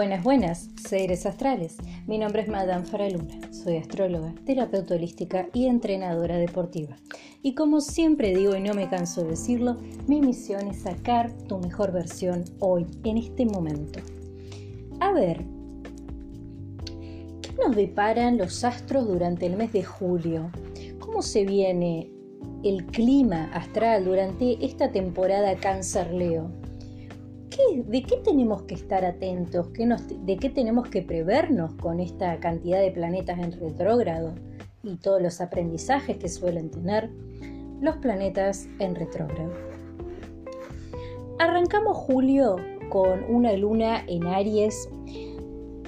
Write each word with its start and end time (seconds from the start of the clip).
Buenas, 0.00 0.24
buenas, 0.24 0.70
seres 0.88 1.26
astrales. 1.26 1.76
Mi 2.06 2.16
nombre 2.16 2.40
es 2.40 2.48
Madame 2.48 2.86
Faraluna. 2.86 3.38
Soy 3.52 3.76
astróloga, 3.76 4.34
terapeuta 4.46 4.94
holística 4.94 5.50
y 5.52 5.66
entrenadora 5.66 6.38
deportiva. 6.38 6.96
Y 7.42 7.54
como 7.54 7.82
siempre 7.82 8.34
digo 8.34 8.56
y 8.56 8.62
no 8.62 8.72
me 8.72 8.88
canso 8.88 9.22
de 9.22 9.32
decirlo, 9.32 9.76
mi 10.06 10.22
misión 10.22 10.68
es 10.68 10.80
sacar 10.80 11.30
tu 11.48 11.58
mejor 11.58 11.92
versión 11.92 12.46
hoy, 12.60 12.86
en 13.04 13.18
este 13.18 13.44
momento. 13.44 14.00
A 15.00 15.12
ver, 15.12 15.44
¿qué 17.42 17.52
nos 17.62 17.76
deparan 17.76 18.38
los 18.38 18.64
astros 18.64 19.06
durante 19.06 19.44
el 19.44 19.58
mes 19.58 19.70
de 19.74 19.84
julio? 19.84 20.50
¿Cómo 20.98 21.20
se 21.20 21.44
viene 21.44 22.10
el 22.64 22.86
clima 22.86 23.50
astral 23.52 24.06
durante 24.06 24.64
esta 24.64 24.92
temporada 24.92 25.56
¿De 27.86 28.02
qué 28.04 28.16
tenemos 28.18 28.62
que 28.62 28.74
estar 28.74 29.04
atentos? 29.04 29.68
¿De 29.72 30.36
qué 30.36 30.50
tenemos 30.50 30.88
que 30.88 31.02
prevernos 31.02 31.74
con 31.74 31.98
esta 31.98 32.38
cantidad 32.38 32.80
de 32.80 32.92
planetas 32.92 33.38
en 33.40 33.52
retrógrado 33.52 34.34
y 34.84 34.96
todos 34.96 35.20
los 35.20 35.40
aprendizajes 35.40 36.16
que 36.16 36.28
suelen 36.28 36.70
tener 36.70 37.10
los 37.80 37.96
planetas 37.96 38.68
en 38.78 38.94
retrógrado? 38.94 39.52
Arrancamos 41.40 41.96
julio 41.96 42.56
con 42.88 43.24
una 43.28 43.52
luna 43.54 44.04
en 44.06 44.26
Aries 44.26 44.88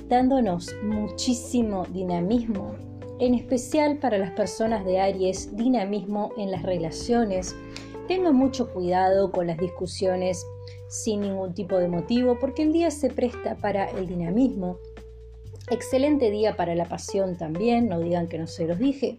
dándonos 0.08 0.74
muchísimo 0.82 1.86
dinamismo, 1.92 2.74
en 3.18 3.34
especial 3.34 3.98
para 3.98 4.18
las 4.18 4.32
personas 4.32 4.84
de 4.84 5.00
Aries, 5.00 5.56
dinamismo 5.56 6.32
en 6.36 6.50
las 6.50 6.62
relaciones. 6.64 7.54
Tengan 8.08 8.34
mucho 8.34 8.72
cuidado 8.72 9.30
con 9.30 9.46
las 9.46 9.58
discusiones 9.58 10.44
sin 10.92 11.22
ningún 11.22 11.54
tipo 11.54 11.78
de 11.78 11.88
motivo, 11.88 12.38
porque 12.38 12.64
el 12.64 12.72
día 12.72 12.90
se 12.90 13.08
presta 13.08 13.56
para 13.56 13.86
el 13.86 14.06
dinamismo. 14.06 14.76
Excelente 15.70 16.30
día 16.30 16.54
para 16.54 16.74
la 16.74 16.84
pasión 16.84 17.38
también, 17.38 17.88
no 17.88 17.98
digan 17.98 18.28
que 18.28 18.36
no 18.36 18.46
se 18.46 18.66
los 18.66 18.78
dije. 18.78 19.16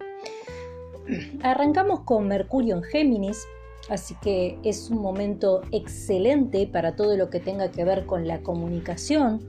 Arrancamos 1.42 2.02
con 2.02 2.28
Mercurio 2.28 2.78
en 2.78 2.84
Géminis, 2.84 3.44
así 3.90 4.14
que 4.22 4.60
es 4.64 4.92
un 4.92 5.02
momento 5.02 5.62
excelente 5.72 6.68
para 6.68 6.96
todo 6.96 7.18
lo 7.18 7.32
que 7.32 7.40
tenga 7.40 7.72
que 7.72 7.84
ver 7.84 8.06
con 8.06 8.28
la 8.28 8.44
comunicación. 8.44 9.42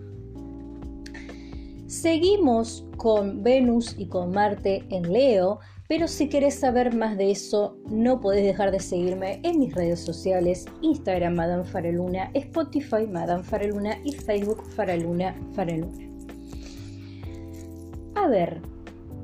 Seguimos 1.86 2.86
con 2.96 3.42
Venus 3.42 3.96
y 3.98 4.06
con 4.06 4.30
Marte 4.30 4.86
en 4.88 5.12
Leo, 5.12 5.60
pero 5.88 6.08
si 6.08 6.28
querés 6.28 6.54
saber 6.54 6.94
más 6.94 7.18
de 7.18 7.30
eso, 7.30 7.76
no 7.90 8.20
podés 8.20 8.44
dejar 8.44 8.70
de 8.70 8.80
seguirme 8.80 9.40
en 9.42 9.58
mis 9.58 9.74
redes 9.74 10.00
sociales, 10.00 10.64
Instagram 10.80 11.34
Madame 11.34 11.64
Faraluna, 11.64 12.30
Spotify 12.34 13.06
Madame 13.06 13.42
Faraluna 13.42 13.98
y 14.04 14.12
Facebook 14.12 14.62
Faraluna 14.74 15.34
Faraluna. 15.52 16.08
A 18.14 18.28
ver, 18.28 18.62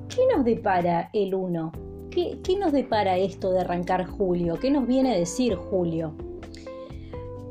¿qué 0.09 0.21
nos 0.35 0.45
depara 0.45 1.09
el 1.15 1.35
1? 1.35 1.73
¿Qué, 2.11 2.39
¿Qué 2.43 2.57
nos 2.59 2.73
depara 2.73 3.17
esto 3.17 3.53
de 3.53 3.61
arrancar 3.61 4.05
julio? 4.05 4.59
¿Qué 4.61 4.71
nos 4.71 4.87
viene 4.87 5.15
a 5.15 5.19
decir 5.19 5.55
julio? 5.55 6.15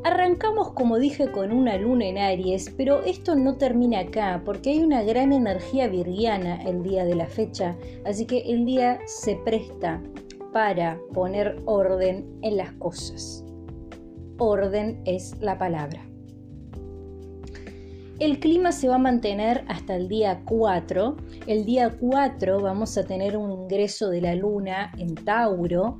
Arrancamos, 0.03 0.71
como 0.71 0.97
dije, 0.97 1.29
con 1.29 1.51
una 1.51 1.77
luna 1.77 2.05
en 2.05 2.17
Aries, 2.17 2.73
pero 2.77 3.03
esto 3.03 3.35
no 3.35 3.57
termina 3.57 3.99
acá, 3.99 4.41
porque 4.45 4.69
hay 4.69 4.79
una 4.79 5.03
gran 5.03 5.33
energía 5.33 5.89
virgiana 5.89 6.61
el 6.63 6.83
día 6.83 7.03
de 7.03 7.15
la 7.15 7.27
fecha, 7.27 7.77
así 8.05 8.25
que 8.25 8.39
el 8.39 8.65
día 8.65 8.99
se 9.05 9.35
presta 9.35 10.01
para 10.53 10.97
poner 11.13 11.61
orden 11.65 12.39
en 12.43 12.55
las 12.55 12.71
cosas. 12.73 13.43
Orden 14.37 15.01
es 15.03 15.35
la 15.41 15.57
palabra. 15.57 16.01
El 18.19 18.39
clima 18.39 18.71
se 18.71 18.87
va 18.87 18.95
a 18.95 18.99
mantener 18.99 19.63
hasta 19.67 19.95
el 19.95 20.07
día 20.07 20.43
4. 20.45 21.17
El 21.45 21.65
día 21.65 21.95
4 21.99 22.61
vamos 22.61 22.97
a 22.97 23.05
tener 23.05 23.35
un 23.35 23.51
ingreso 23.51 24.09
de 24.09 24.21
la 24.21 24.35
luna 24.35 24.91
en 24.97 25.15
Tauro 25.15 25.99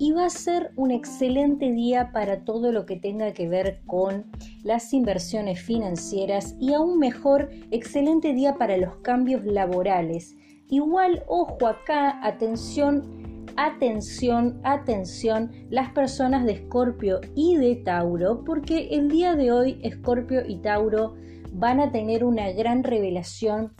y 0.00 0.12
va 0.12 0.24
a 0.24 0.30
ser 0.30 0.72
un 0.76 0.90
excelente 0.90 1.70
día 1.70 2.10
para 2.10 2.42
todo 2.42 2.72
lo 2.72 2.86
que 2.86 2.96
tenga 2.96 3.34
que 3.34 3.46
ver 3.48 3.82
con 3.84 4.24
las 4.64 4.94
inversiones 4.94 5.60
financieras 5.60 6.56
y 6.58 6.72
aún 6.72 6.98
mejor, 6.98 7.50
excelente 7.70 8.32
día 8.32 8.54
para 8.54 8.78
los 8.78 8.96
cambios 9.02 9.44
laborales. 9.44 10.34
Igual, 10.70 11.22
ojo 11.28 11.66
acá, 11.66 12.18
atención, 12.26 13.44
atención, 13.58 14.58
atención, 14.64 15.52
las 15.68 15.90
personas 15.90 16.46
de 16.46 16.52
Escorpio 16.52 17.20
y 17.34 17.56
de 17.56 17.76
Tauro, 17.76 18.42
porque 18.42 18.88
el 18.92 19.10
día 19.10 19.34
de 19.34 19.52
hoy 19.52 19.80
Escorpio 19.82 20.40
y 20.48 20.62
Tauro 20.62 21.14
van 21.52 21.78
a 21.78 21.92
tener 21.92 22.24
una 22.24 22.50
gran 22.52 22.84
revelación 22.84 23.74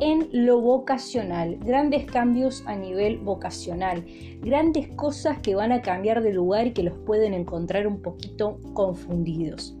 en 0.00 0.28
lo 0.32 0.60
vocacional, 0.60 1.58
grandes 1.58 2.04
cambios 2.04 2.62
a 2.66 2.76
nivel 2.76 3.18
vocacional, 3.18 4.04
grandes 4.40 4.88
cosas 4.94 5.38
que 5.40 5.54
van 5.54 5.72
a 5.72 5.82
cambiar 5.82 6.22
de 6.22 6.32
lugar 6.32 6.68
y 6.68 6.72
que 6.72 6.82
los 6.82 6.98
pueden 6.98 7.34
encontrar 7.34 7.86
un 7.86 8.00
poquito 8.00 8.58
confundidos. 8.74 9.76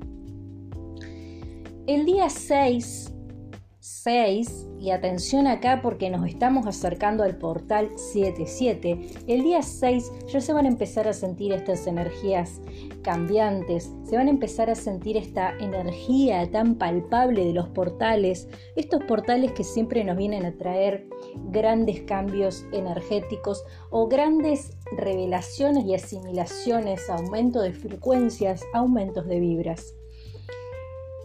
El 1.86 2.04
día 2.04 2.28
6 2.28 3.14
6, 3.88 4.66
y 4.78 4.90
atención 4.90 5.46
acá 5.46 5.80
porque 5.82 6.10
nos 6.10 6.28
estamos 6.28 6.66
acercando 6.66 7.24
al 7.24 7.38
portal 7.38 7.90
77, 7.96 9.24
el 9.26 9.42
día 9.42 9.62
6 9.62 10.12
ya 10.26 10.40
se 10.40 10.52
van 10.52 10.66
a 10.66 10.68
empezar 10.68 11.08
a 11.08 11.14
sentir 11.14 11.52
estas 11.52 11.86
energías 11.86 12.60
cambiantes, 13.02 13.90
se 14.04 14.16
van 14.16 14.26
a 14.26 14.30
empezar 14.30 14.68
a 14.68 14.74
sentir 14.74 15.16
esta 15.16 15.56
energía 15.58 16.50
tan 16.50 16.74
palpable 16.74 17.46
de 17.46 17.54
los 17.54 17.68
portales, 17.70 18.46
estos 18.76 19.02
portales 19.04 19.52
que 19.52 19.64
siempre 19.64 20.04
nos 20.04 20.18
vienen 20.18 20.44
a 20.44 20.56
traer 20.56 21.08
grandes 21.50 22.02
cambios 22.02 22.66
energéticos 22.72 23.64
o 23.90 24.06
grandes 24.06 24.76
revelaciones 24.98 25.86
y 25.86 25.94
asimilaciones, 25.94 27.08
aumento 27.08 27.62
de 27.62 27.72
frecuencias, 27.72 28.62
aumentos 28.74 29.26
de 29.26 29.40
vibras. 29.40 29.97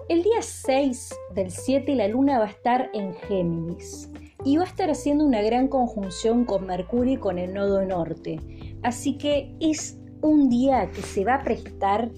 El 0.09 0.21
día 0.21 0.41
6 0.41 1.15
del 1.33 1.49
7 1.49 1.95
la 1.95 2.09
luna 2.09 2.37
va 2.37 2.45
a 2.45 2.49
estar 2.49 2.89
en 2.93 3.13
Géminis 3.13 4.09
y 4.43 4.57
va 4.57 4.63
a 4.63 4.67
estar 4.67 4.89
haciendo 4.89 5.25
una 5.25 5.41
gran 5.41 5.69
conjunción 5.69 6.43
con 6.43 6.67
Mercurio 6.67 7.13
y 7.13 7.17
con 7.17 7.39
el 7.39 7.53
nodo 7.53 7.85
norte. 7.85 8.37
Así 8.83 9.17
que 9.17 9.55
es 9.61 9.97
un 10.21 10.49
día 10.49 10.91
que 10.91 11.01
se 11.01 11.23
va 11.23 11.35
a 11.35 11.43
prestar 11.43 12.11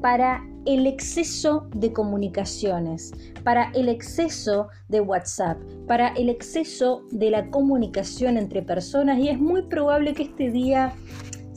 para 0.00 0.42
el 0.64 0.86
exceso 0.86 1.68
de 1.74 1.92
comunicaciones, 1.92 3.12
para 3.44 3.72
el 3.74 3.90
exceso 3.90 4.68
de 4.88 5.00
WhatsApp, 5.00 5.58
para 5.86 6.08
el 6.08 6.30
exceso 6.30 7.02
de 7.10 7.30
la 7.30 7.50
comunicación 7.50 8.38
entre 8.38 8.62
personas 8.62 9.18
y 9.18 9.28
es 9.28 9.38
muy 9.38 9.62
probable 9.62 10.14
que 10.14 10.24
este 10.24 10.50
día 10.50 10.94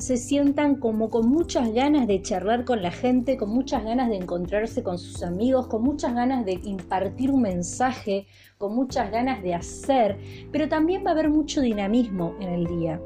se 0.01 0.17
sientan 0.17 0.77
como 0.77 1.09
con 1.09 1.29
muchas 1.29 1.71
ganas 1.73 2.07
de 2.07 2.21
charlar 2.21 2.65
con 2.65 2.81
la 2.81 2.91
gente, 2.91 3.37
con 3.37 3.49
muchas 3.51 3.83
ganas 3.83 4.09
de 4.09 4.17
encontrarse 4.17 4.81
con 4.81 4.97
sus 4.97 5.21
amigos, 5.21 5.67
con 5.67 5.83
muchas 5.83 6.15
ganas 6.15 6.43
de 6.43 6.53
impartir 6.63 7.29
un 7.29 7.43
mensaje, 7.43 8.25
con 8.57 8.75
muchas 8.75 9.11
ganas 9.11 9.43
de 9.43 9.53
hacer, 9.53 10.17
pero 10.51 10.67
también 10.67 11.05
va 11.05 11.09
a 11.09 11.13
haber 11.13 11.29
mucho 11.29 11.61
dinamismo 11.61 12.35
en 12.39 12.49
el 12.49 12.65
día. 12.65 12.99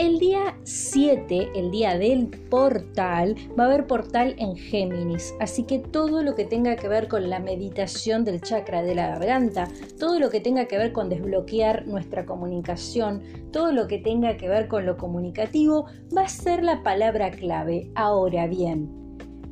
El 0.00 0.18
día 0.18 0.56
7, 0.64 1.50
el 1.54 1.70
día 1.70 1.98
del 1.98 2.28
portal, 2.48 3.36
va 3.58 3.64
a 3.64 3.66
haber 3.66 3.86
portal 3.86 4.34
en 4.38 4.56
Géminis, 4.56 5.34
así 5.40 5.64
que 5.64 5.78
todo 5.78 6.22
lo 6.22 6.34
que 6.34 6.46
tenga 6.46 6.74
que 6.76 6.88
ver 6.88 7.06
con 7.06 7.28
la 7.28 7.38
meditación 7.38 8.24
del 8.24 8.40
chakra 8.40 8.82
de 8.82 8.94
la 8.94 9.08
garganta, 9.08 9.68
todo 9.98 10.18
lo 10.18 10.30
que 10.30 10.40
tenga 10.40 10.64
que 10.64 10.78
ver 10.78 10.94
con 10.94 11.10
desbloquear 11.10 11.86
nuestra 11.86 12.24
comunicación, 12.24 13.22
todo 13.52 13.72
lo 13.72 13.88
que 13.88 13.98
tenga 13.98 14.38
que 14.38 14.48
ver 14.48 14.68
con 14.68 14.86
lo 14.86 14.96
comunicativo, 14.96 15.84
va 16.16 16.22
a 16.22 16.28
ser 16.28 16.62
la 16.62 16.82
palabra 16.82 17.30
clave. 17.30 17.90
Ahora 17.94 18.46
bien, 18.46 18.88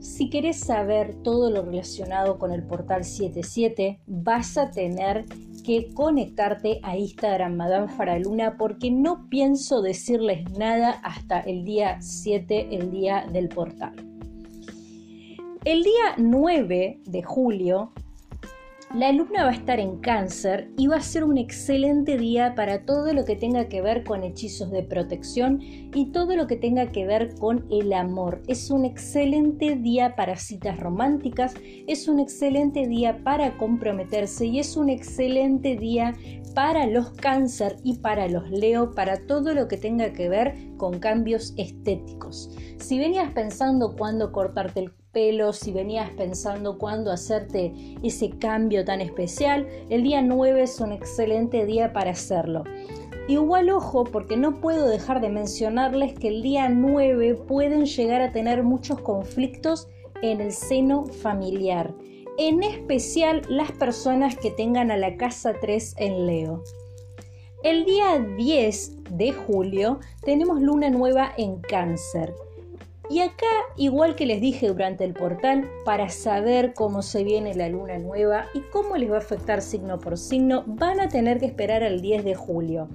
si 0.01 0.31
querés 0.31 0.61
saber 0.61 1.15
todo 1.23 1.51
lo 1.51 1.63
relacionado 1.63 2.39
con 2.39 2.53
el 2.53 2.63
portal 2.63 3.05
77, 3.05 4.01
vas 4.07 4.57
a 4.57 4.71
tener 4.71 5.27
conectarte 5.95 6.81
a 6.83 6.97
Instagram 6.97 7.57
Madame 7.57 7.89
Faraluna 7.89 8.57
porque 8.57 8.91
no 8.91 9.29
pienso 9.29 9.83
decirles 9.83 10.51
nada 10.53 10.93
hasta 11.03 11.41
el 11.41 11.65
día 11.65 12.01
7, 12.01 12.69
el 12.71 12.91
día 12.91 13.27
del 13.33 13.49
portal. 13.49 13.95
El 15.65 15.83
día 15.83 16.15
9 16.17 17.01
de 17.05 17.23
julio 17.23 17.93
la 18.95 19.13
luna 19.13 19.45
va 19.45 19.51
a 19.51 19.55
estar 19.55 19.79
en 19.81 19.99
cáncer 19.99 20.71
y 20.79 20.87
va 20.87 20.97
a 20.97 21.03
ser 21.03 21.23
un 21.23 21.37
excelente 21.37 22.17
día 22.17 22.55
para 22.55 22.87
todo 22.87 23.13
lo 23.13 23.27
que 23.27 23.37
tenga 23.37 23.69
que 23.69 23.83
ver 23.83 24.03
con 24.03 24.25
hechizos 24.25 24.71
de 24.71 24.83
protección 24.83 25.61
y 25.61 26.11
todo 26.11 26.35
lo 26.37 26.47
que 26.47 26.57
tenga 26.57 26.91
que 26.91 27.07
ver 27.07 27.35
con 27.35 27.67
el 27.71 27.93
amor. 27.93 28.43
Es 28.49 28.71
un 28.71 28.87
excelente 28.87 29.77
día 29.77 30.17
para 30.17 30.37
citas 30.37 30.81
románticas, 30.81 31.55
es 31.87 32.09
un 32.09 32.19
excelente 32.19 32.87
día 32.87 33.23
para 33.23 33.59
comprometerse 33.59 34.47
y 34.47 34.59
es 34.59 34.75
un 34.77 34.89
excelente 34.89 35.77
día 35.77 36.15
para 36.55 36.87
los 36.87 37.11
cáncer 37.11 37.77
y 37.85 37.99
para 37.99 38.27
los 38.27 38.51
leo, 38.51 38.93
para 38.95 39.27
todo 39.27 39.53
lo 39.53 39.69
que 39.69 39.77
tenga 39.77 40.15
que 40.15 40.31
ver 40.31 40.55
con 40.79 40.99
cambios 40.99 41.53
estéticos. 41.59 42.51
Si 42.79 42.99
venías 42.99 43.33
pensando 43.33 43.95
cuándo 43.97 44.33
cortarte 44.33 44.81
el 44.81 44.98
pelo, 45.13 45.53
si 45.53 45.73
venías 45.73 46.11
pensando 46.11 46.79
cuándo 46.79 47.11
hacerte 47.11 47.73
ese 48.03 48.31
cambio 48.31 48.85
tan 48.85 49.01
especial, 49.01 49.67
el 49.89 50.03
día 50.03 50.23
9 50.23 50.63
es 50.63 50.81
un 50.81 50.93
excelente 50.93 51.67
día 51.67 51.93
para 51.93 52.11
hacerlo. 52.11 52.65
Igual 53.29 53.69
ojo, 53.71 54.05
porque 54.05 54.37
no 54.37 54.61
puedo 54.61 54.89
dejar 54.89 55.21
de 55.21 55.29
mencionarles 55.29 56.15
que 56.15 56.29
el 56.29 56.43
día 56.43 56.69
9 56.69 57.35
pueden 57.35 57.85
llegar 57.85 58.23
a 58.23 58.33
tener 58.33 58.63
muchos 58.63 59.01
conflictos 59.01 59.89
en 60.23 60.41
el 60.41 60.53
seno 60.53 61.05
familiar, 61.07 61.95
en 62.39 62.63
especial 62.63 63.43
las 63.49 63.73
personas 63.73 64.37
que 64.37 64.51
tengan 64.51 64.91
a 64.91 64.97
la 64.97 65.17
casa 65.17 65.53
3 65.61 65.97
en 65.99 66.27
Leo. 66.27 66.63
El 67.65 67.85
día 67.85 68.19
10 68.37 69.05
de 69.11 69.33
julio 69.33 69.99
tenemos 70.25 70.63
luna 70.63 70.91
nueva 70.91 71.33
en 71.37 71.61
cáncer. 71.61 72.33
Y 73.11 73.21
acá, 73.21 73.47
igual 73.77 74.17
que 74.17 74.27
les 74.27 74.41
dije 74.41 74.69
durante 74.69 75.05
el 75.05 75.15
portal, 75.15 75.69
para 75.85 76.11
saber 76.11 76.75
cómo 76.75 77.01
se 77.01 77.25
viene 77.25 77.55
la 77.55 77.69
luna 77.69 77.99
nueva 77.99 78.47
y 78.53 78.61
cómo 78.71 78.97
les 78.97 79.11
va 79.11 79.17
a 79.17 79.19
afectar 79.21 79.63
signo 79.63 79.99
por 79.99 80.19
signo, 80.19 80.65
van 80.67 81.01
a 81.01 81.09
tener 81.09 81.39
que 81.39 81.47
esperar 81.47 81.83
al 81.83 82.03
10 82.03 82.25
de 82.25 82.35
julio. 82.35 82.89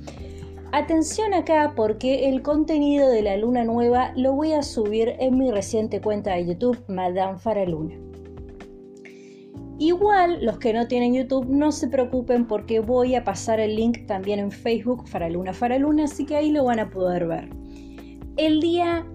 Atención 0.71 1.33
acá 1.33 1.73
porque 1.75 2.29
el 2.29 2.41
contenido 2.41 3.09
de 3.09 3.21
la 3.21 3.37
luna 3.37 3.63
nueva 3.63 4.11
lo 4.15 4.33
voy 4.33 4.53
a 4.53 4.63
subir 4.63 5.15
en 5.19 5.37
mi 5.37 5.51
reciente 5.51 6.01
cuenta 6.01 6.35
de 6.35 6.47
YouTube, 6.47 6.83
Madame 6.87 7.37
Faraluna. 7.37 7.95
Igual 9.79 10.45
los 10.45 10.59
que 10.59 10.73
no 10.73 10.87
tienen 10.87 11.13
YouTube 11.13 11.47
no 11.47 11.71
se 11.71 11.87
preocupen 11.87 12.47
porque 12.47 12.79
voy 12.79 13.15
a 13.15 13.23
pasar 13.23 13.59
el 13.59 13.75
link 13.75 14.05
también 14.05 14.39
en 14.39 14.51
Facebook 14.51 15.07
Faraluna 15.07 15.53
Faraluna, 15.53 16.05
así 16.05 16.25
que 16.25 16.35
ahí 16.35 16.51
lo 16.51 16.63
van 16.65 16.79
a 16.79 16.89
poder 16.89 17.27
ver. 17.27 17.49
El 18.37 18.59
día 18.59 19.05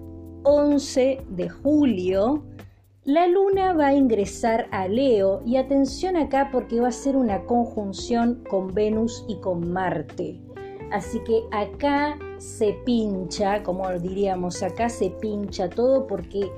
11 0.43 1.25
de 1.29 1.49
julio 1.49 2.43
la 3.09 3.25
luna 3.25 3.73
va 3.73 3.87
a 3.87 3.93
ingresar 3.95 4.67
a 4.69 4.87
Leo 4.87 5.41
y 5.43 5.55
atención 5.55 6.15
acá 6.15 6.49
porque 6.51 6.79
va 6.79 6.89
a 6.89 6.91
ser 6.91 7.15
una 7.15 7.43
conjunción 7.45 8.43
con 8.47 8.71
Venus 8.71 9.25
y 9.27 9.37
con 9.37 9.71
Marte. 9.71 10.39
Así 10.91 11.19
que 11.23 11.41
acá 11.51 12.19
se 12.37 12.73
pincha, 12.85 13.63
como 13.63 13.89
diríamos, 13.97 14.61
acá 14.61 14.89
se 14.89 15.09
pincha 15.09 15.69
todo 15.69 16.05
porque 16.05 16.51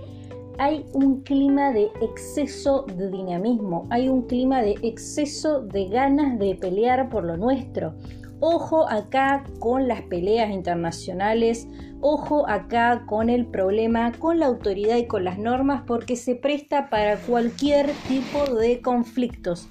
hay 0.58 0.86
un 0.92 1.22
clima 1.22 1.72
de 1.72 1.90
exceso 2.02 2.86
de 2.98 3.10
dinamismo, 3.10 3.88
hay 3.90 4.10
un 4.10 4.24
clima 4.24 4.62
de 4.62 4.76
exceso 4.82 5.62
de 5.62 5.88
ganas 5.88 6.38
de 6.38 6.56
pelear 6.56 7.10
por 7.10 7.24
lo 7.24 7.38
nuestro. 7.38 7.94
Ojo 8.44 8.90
acá 8.90 9.44
con 9.60 9.88
las 9.88 10.02
peleas 10.02 10.50
internacionales, 10.50 11.68
ojo 12.02 12.50
acá 12.50 13.06
con 13.06 13.30
el 13.30 13.46
problema, 13.46 14.14
con 14.14 14.40
la 14.40 14.48
autoridad 14.48 14.98
y 14.98 15.06
con 15.06 15.24
las 15.24 15.38
normas, 15.38 15.84
porque 15.86 16.16
se 16.16 16.34
presta 16.34 16.90
para 16.90 17.18
cualquier 17.18 17.92
tipo 18.08 18.56
de 18.56 18.82
conflictos. 18.82 19.70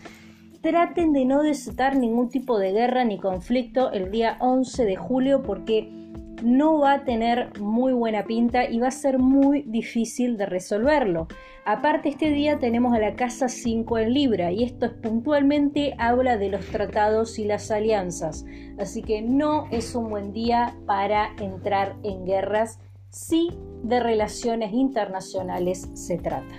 Traten 0.63 1.13
de 1.13 1.25
no 1.25 1.43
desatar 1.43 1.97
ningún 1.97 2.29
tipo 2.29 2.61
de 2.61 2.71
guerra 2.71 3.05
ni 3.05 3.19
conflicto 3.19 3.91
el 3.91 4.13
día 4.13 4.37
11 4.39 4.85
de 4.85 4.95
julio 4.95 5.43
porque 5.43 6.00
no 6.43 6.79
va 6.79 6.95
a 6.95 7.05
tener 7.05 7.59
muy 7.61 7.93
buena 7.93 8.25
pinta 8.25 8.69
y 8.69 8.81
va 8.81 8.89
a 8.89 8.93
ser 8.93 9.19
muy 9.19 9.63
difícil 9.63 10.37
de 10.37 10.47
resolverlo. 10.47 11.29
Aparte 11.65 12.09
este 12.09 12.31
día 12.31 12.59
tenemos 12.59 12.95
a 12.95 12.99
la 12.99 13.15
casa 13.15 13.49
5 13.49 13.99
en 13.99 14.15
Libra 14.15 14.51
y 14.51 14.65
esto 14.65 14.87
es 14.87 14.93
puntualmente 14.93 15.95
habla 15.99 16.37
de 16.37 16.49
los 16.49 16.67
tratados 16.67 17.39
y 17.39 17.45
las 17.45 17.71
alianzas. 17.71 18.45
Así 18.79 19.03
que 19.03 19.23
no 19.23 19.67
es 19.71 19.95
un 19.95 20.11
buen 20.11 20.33
día 20.33 20.77
para 20.87 21.35
entrar 21.39 21.97
en 22.03 22.25
guerras 22.25 22.79
si 23.11 23.51
de 23.83 24.01
relaciones 24.01 24.73
internacionales 24.73 25.89
se 25.95 26.19
trata. 26.19 26.55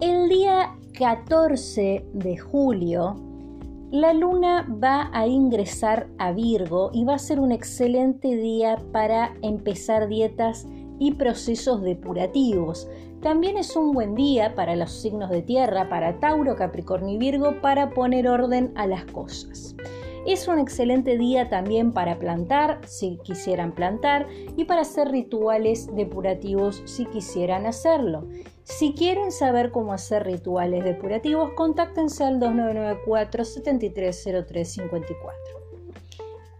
El 0.00 0.28
día 0.28 0.76
14 0.96 2.04
de 2.12 2.36
julio 2.36 3.27
la 3.90 4.12
luna 4.12 4.66
va 4.82 5.10
a 5.14 5.26
ingresar 5.26 6.08
a 6.18 6.32
Virgo 6.32 6.90
y 6.92 7.04
va 7.04 7.14
a 7.14 7.18
ser 7.18 7.40
un 7.40 7.52
excelente 7.52 8.36
día 8.36 8.76
para 8.92 9.34
empezar 9.40 10.08
dietas 10.08 10.66
y 10.98 11.12
procesos 11.12 11.80
depurativos. 11.80 12.86
También 13.22 13.56
es 13.56 13.74
un 13.76 13.92
buen 13.92 14.14
día 14.14 14.54
para 14.54 14.76
los 14.76 14.92
signos 14.92 15.30
de 15.30 15.40
tierra, 15.40 15.88
para 15.88 16.20
Tauro, 16.20 16.54
Capricornio 16.54 17.14
y 17.14 17.18
Virgo, 17.18 17.60
para 17.62 17.90
poner 17.90 18.28
orden 18.28 18.72
a 18.76 18.86
las 18.86 19.06
cosas. 19.06 19.74
Es 20.26 20.46
un 20.48 20.58
excelente 20.58 21.16
día 21.16 21.48
también 21.48 21.92
para 21.92 22.18
plantar, 22.18 22.80
si 22.86 23.18
quisieran 23.24 23.74
plantar, 23.74 24.26
y 24.56 24.64
para 24.66 24.82
hacer 24.82 25.08
rituales 25.08 25.88
depurativos, 25.96 26.82
si 26.84 27.06
quisieran 27.06 27.64
hacerlo. 27.64 28.26
Si 28.68 28.92
quieren 28.92 29.32
saber 29.32 29.70
cómo 29.70 29.94
hacer 29.94 30.24
rituales 30.26 30.84
depurativos, 30.84 31.52
contáctense 31.54 32.22
al 32.22 32.38
2994 32.38 33.44
730354. 33.44 35.32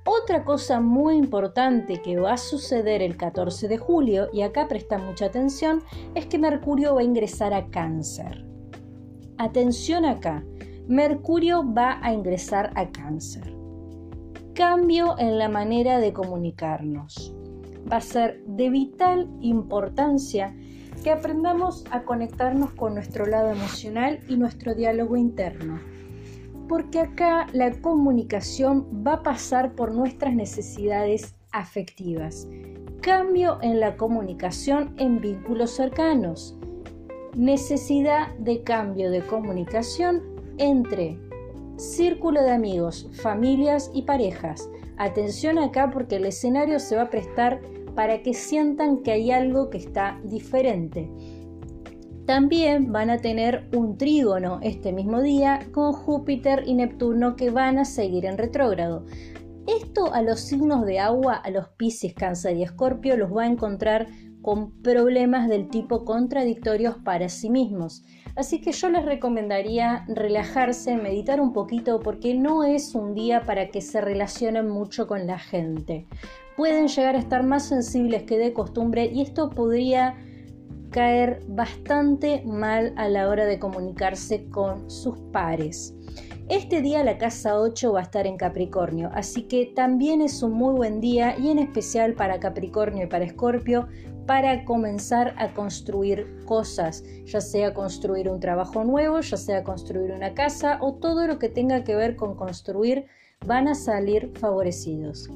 Otra 0.04 0.42
cosa 0.42 0.80
muy 0.80 1.16
importante 1.16 2.00
que 2.00 2.18
va 2.18 2.32
a 2.32 2.38
suceder 2.38 3.02
el 3.02 3.18
14 3.18 3.68
de 3.68 3.76
julio, 3.76 4.30
y 4.32 4.40
acá 4.40 4.68
presta 4.68 4.96
mucha 4.96 5.26
atención, 5.26 5.82
es 6.14 6.24
que 6.24 6.38
Mercurio 6.38 6.94
va 6.94 7.02
a 7.02 7.04
ingresar 7.04 7.52
a 7.52 7.68
cáncer. 7.68 8.42
Atención 9.36 10.06
acá, 10.06 10.42
Mercurio 10.88 11.62
va 11.62 11.98
a 12.02 12.14
ingresar 12.14 12.72
a 12.74 12.90
cáncer. 12.90 13.54
Cambio 14.54 15.14
en 15.18 15.38
la 15.38 15.50
manera 15.50 16.00
de 16.00 16.14
comunicarnos. 16.14 17.34
Va 17.92 17.98
a 17.98 18.00
ser 18.00 18.42
de 18.46 18.70
vital 18.70 19.28
importancia 19.40 20.54
que 21.02 21.10
aprendamos 21.10 21.84
a 21.90 22.02
conectarnos 22.02 22.72
con 22.72 22.94
nuestro 22.94 23.26
lado 23.26 23.50
emocional 23.50 24.20
y 24.28 24.36
nuestro 24.36 24.74
diálogo 24.74 25.16
interno. 25.16 25.80
Porque 26.68 27.00
acá 27.00 27.46
la 27.52 27.70
comunicación 27.80 28.86
va 29.06 29.14
a 29.14 29.22
pasar 29.22 29.74
por 29.74 29.92
nuestras 29.92 30.34
necesidades 30.34 31.34
afectivas. 31.52 32.46
Cambio 33.00 33.58
en 33.62 33.80
la 33.80 33.96
comunicación 33.96 34.94
en 34.98 35.20
vínculos 35.20 35.70
cercanos. 35.70 36.56
Necesidad 37.34 38.34
de 38.38 38.62
cambio 38.62 39.10
de 39.10 39.22
comunicación 39.22 40.22
entre 40.58 41.18
círculo 41.76 42.42
de 42.42 42.50
amigos, 42.50 43.08
familias 43.12 43.90
y 43.94 44.02
parejas. 44.02 44.68
Atención 44.96 45.58
acá 45.58 45.90
porque 45.90 46.16
el 46.16 46.26
escenario 46.26 46.80
se 46.80 46.96
va 46.96 47.02
a 47.02 47.10
prestar 47.10 47.60
para 47.98 48.22
que 48.22 48.32
sientan 48.32 49.02
que 49.02 49.10
hay 49.10 49.32
algo 49.32 49.70
que 49.70 49.78
está 49.78 50.20
diferente. 50.22 51.10
También 52.26 52.92
van 52.92 53.10
a 53.10 53.18
tener 53.18 53.68
un 53.74 53.98
trígono 53.98 54.60
este 54.62 54.92
mismo 54.92 55.20
día 55.20 55.66
con 55.72 55.92
Júpiter 55.92 56.62
y 56.64 56.74
Neptuno 56.74 57.34
que 57.34 57.50
van 57.50 57.76
a 57.76 57.84
seguir 57.84 58.24
en 58.24 58.38
retrógrado. 58.38 59.04
Esto 59.66 60.14
a 60.14 60.22
los 60.22 60.38
signos 60.38 60.86
de 60.86 61.00
agua, 61.00 61.34
a 61.34 61.50
los 61.50 61.70
Pisces, 61.70 62.14
Cáncer 62.14 62.56
y 62.56 62.62
Escorpio, 62.62 63.16
los 63.16 63.36
va 63.36 63.42
a 63.42 63.48
encontrar 63.48 64.06
con 64.42 64.80
problemas 64.80 65.48
del 65.48 65.68
tipo 65.68 66.04
contradictorios 66.04 66.98
para 67.04 67.28
sí 67.28 67.50
mismos. 67.50 68.04
Así 68.38 68.60
que 68.60 68.72
yo 68.72 68.88
les 68.88 69.04
recomendaría 69.04 70.04
relajarse, 70.08 70.96
meditar 70.96 71.40
un 71.40 71.52
poquito 71.52 72.00
porque 72.00 72.34
no 72.34 72.64
es 72.64 72.94
un 72.94 73.14
día 73.14 73.44
para 73.44 73.68
que 73.68 73.82
se 73.82 74.00
relacionen 74.00 74.68
mucho 74.68 75.06
con 75.06 75.26
la 75.26 75.38
gente 75.38 76.06
pueden 76.58 76.88
llegar 76.88 77.14
a 77.14 77.20
estar 77.20 77.44
más 77.44 77.68
sensibles 77.68 78.24
que 78.24 78.36
de 78.36 78.52
costumbre 78.52 79.08
y 79.14 79.22
esto 79.22 79.48
podría 79.48 80.16
caer 80.90 81.40
bastante 81.46 82.42
mal 82.44 82.92
a 82.96 83.08
la 83.08 83.28
hora 83.28 83.44
de 83.44 83.60
comunicarse 83.60 84.48
con 84.50 84.90
sus 84.90 85.16
pares. 85.32 85.94
Este 86.48 86.82
día 86.82 87.04
la 87.04 87.16
casa 87.16 87.60
8 87.60 87.92
va 87.92 88.00
a 88.00 88.02
estar 88.02 88.26
en 88.26 88.36
Capricornio, 88.36 89.08
así 89.14 89.42
que 89.42 89.66
también 89.66 90.20
es 90.20 90.42
un 90.42 90.54
muy 90.54 90.74
buen 90.74 91.00
día 91.00 91.38
y 91.38 91.50
en 91.50 91.60
especial 91.60 92.14
para 92.14 92.40
Capricornio 92.40 93.04
y 93.04 93.08
para 93.08 93.24
Escorpio 93.24 93.86
para 94.28 94.66
comenzar 94.66 95.34
a 95.38 95.54
construir 95.54 96.44
cosas, 96.44 97.02
ya 97.24 97.40
sea 97.40 97.72
construir 97.72 98.28
un 98.28 98.40
trabajo 98.40 98.84
nuevo, 98.84 99.20
ya 99.20 99.38
sea 99.38 99.64
construir 99.64 100.12
una 100.12 100.34
casa 100.34 100.76
o 100.82 100.92
todo 100.92 101.26
lo 101.26 101.38
que 101.38 101.48
tenga 101.48 101.82
que 101.82 101.96
ver 101.96 102.14
con 102.14 102.36
construir 102.36 103.06
van 103.46 103.68
a 103.68 103.74
salir 103.74 104.30
favorecidos. 104.38 105.30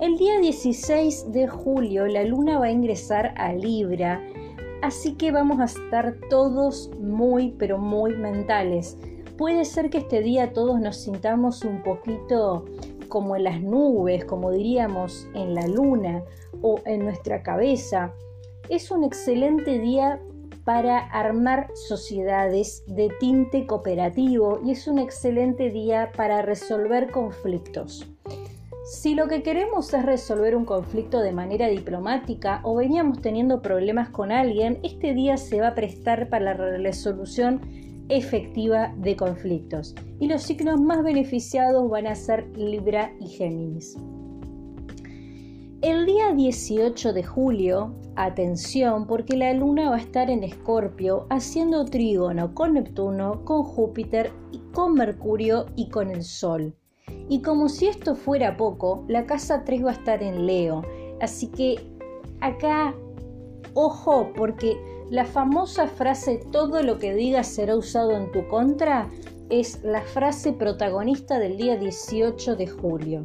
El 0.00 0.18
día 0.18 0.40
16 0.40 1.30
de 1.30 1.46
julio 1.46 2.08
la 2.08 2.24
luna 2.24 2.58
va 2.58 2.66
a 2.66 2.72
ingresar 2.72 3.32
a 3.36 3.52
Libra, 3.52 4.20
así 4.82 5.14
que 5.14 5.30
vamos 5.30 5.60
a 5.60 5.66
estar 5.66 6.16
todos 6.28 6.90
muy, 6.98 7.52
pero 7.60 7.78
muy 7.78 8.16
mentales. 8.16 8.98
Puede 9.38 9.64
ser 9.64 9.88
que 9.88 9.98
este 9.98 10.20
día 10.20 10.52
todos 10.52 10.80
nos 10.80 10.96
sintamos 10.96 11.62
un 11.62 11.84
poquito 11.84 12.64
como 13.06 13.36
en 13.36 13.44
las 13.44 13.62
nubes, 13.62 14.24
como 14.24 14.50
diríamos 14.50 15.28
en 15.34 15.54
la 15.54 15.68
luna 15.68 16.24
o 16.64 16.80
en 16.86 17.04
nuestra 17.04 17.42
cabeza. 17.42 18.14
Es 18.70 18.90
un 18.90 19.04
excelente 19.04 19.78
día 19.78 20.18
para 20.64 20.98
armar 20.98 21.68
sociedades 21.74 22.82
de 22.86 23.10
tinte 23.20 23.66
cooperativo 23.66 24.60
y 24.64 24.70
es 24.70 24.88
un 24.88 24.98
excelente 24.98 25.70
día 25.70 26.10
para 26.16 26.40
resolver 26.40 27.10
conflictos. 27.10 28.08
Si 28.86 29.14
lo 29.14 29.28
que 29.28 29.42
queremos 29.42 29.92
es 29.92 30.04
resolver 30.04 30.56
un 30.56 30.64
conflicto 30.64 31.20
de 31.20 31.32
manera 31.32 31.68
diplomática 31.68 32.60
o 32.64 32.74
veníamos 32.76 33.20
teniendo 33.20 33.60
problemas 33.60 34.08
con 34.08 34.32
alguien, 34.32 34.80
este 34.82 35.12
día 35.12 35.36
se 35.36 35.60
va 35.60 35.68
a 35.68 35.74
prestar 35.74 36.30
para 36.30 36.54
la 36.54 36.78
resolución 36.78 37.60
efectiva 38.08 38.94
de 38.96 39.16
conflictos. 39.16 39.94
Y 40.18 40.28
los 40.28 40.42
signos 40.42 40.80
más 40.80 41.02
beneficiados 41.02 41.88
van 41.90 42.06
a 42.06 42.14
ser 42.14 42.46
Libra 42.56 43.12
y 43.20 43.28
Géminis. 43.28 43.96
El 45.84 46.06
día 46.06 46.32
18 46.32 47.12
de 47.12 47.22
julio, 47.22 47.92
atención, 48.16 49.06
porque 49.06 49.36
la 49.36 49.52
luna 49.52 49.90
va 49.90 49.96
a 49.96 50.00
estar 50.00 50.30
en 50.30 50.42
Escorpio 50.42 51.26
haciendo 51.28 51.84
trígono 51.84 52.54
con 52.54 52.72
Neptuno, 52.72 53.44
con 53.44 53.64
Júpiter, 53.64 54.32
con 54.72 54.94
Mercurio 54.94 55.66
y 55.76 55.90
con 55.90 56.10
el 56.10 56.24
Sol. 56.24 56.74
Y 57.28 57.42
como 57.42 57.68
si 57.68 57.88
esto 57.88 58.14
fuera 58.14 58.56
poco, 58.56 59.04
la 59.08 59.26
casa 59.26 59.62
3 59.62 59.84
va 59.84 59.90
a 59.90 59.92
estar 59.92 60.22
en 60.22 60.46
Leo. 60.46 60.80
Así 61.20 61.48
que 61.48 61.76
acá, 62.40 62.94
ojo, 63.74 64.32
porque 64.34 64.78
la 65.10 65.26
famosa 65.26 65.86
frase 65.86 66.40
todo 66.50 66.82
lo 66.82 66.98
que 66.98 67.14
digas 67.14 67.46
será 67.46 67.76
usado 67.76 68.12
en 68.12 68.32
tu 68.32 68.48
contra 68.48 69.10
es 69.50 69.84
la 69.84 70.00
frase 70.00 70.54
protagonista 70.54 71.38
del 71.38 71.58
día 71.58 71.76
18 71.76 72.56
de 72.56 72.68
julio. 72.68 73.24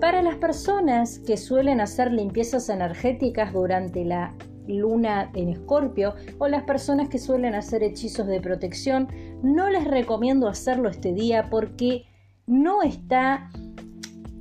Para 0.00 0.22
las 0.22 0.36
personas 0.36 1.18
que 1.18 1.36
suelen 1.36 1.80
hacer 1.80 2.10
limpiezas 2.10 2.70
energéticas 2.70 3.52
durante 3.52 4.02
la 4.04 4.34
luna 4.66 5.30
en 5.34 5.50
escorpio 5.50 6.14
o 6.38 6.48
las 6.48 6.62
personas 6.62 7.10
que 7.10 7.18
suelen 7.18 7.54
hacer 7.54 7.82
hechizos 7.82 8.26
de 8.26 8.40
protección, 8.40 9.08
no 9.42 9.68
les 9.68 9.84
recomiendo 9.84 10.48
hacerlo 10.48 10.88
este 10.88 11.12
día 11.12 11.48
porque 11.50 12.06
no 12.46 12.82
está 12.82 13.50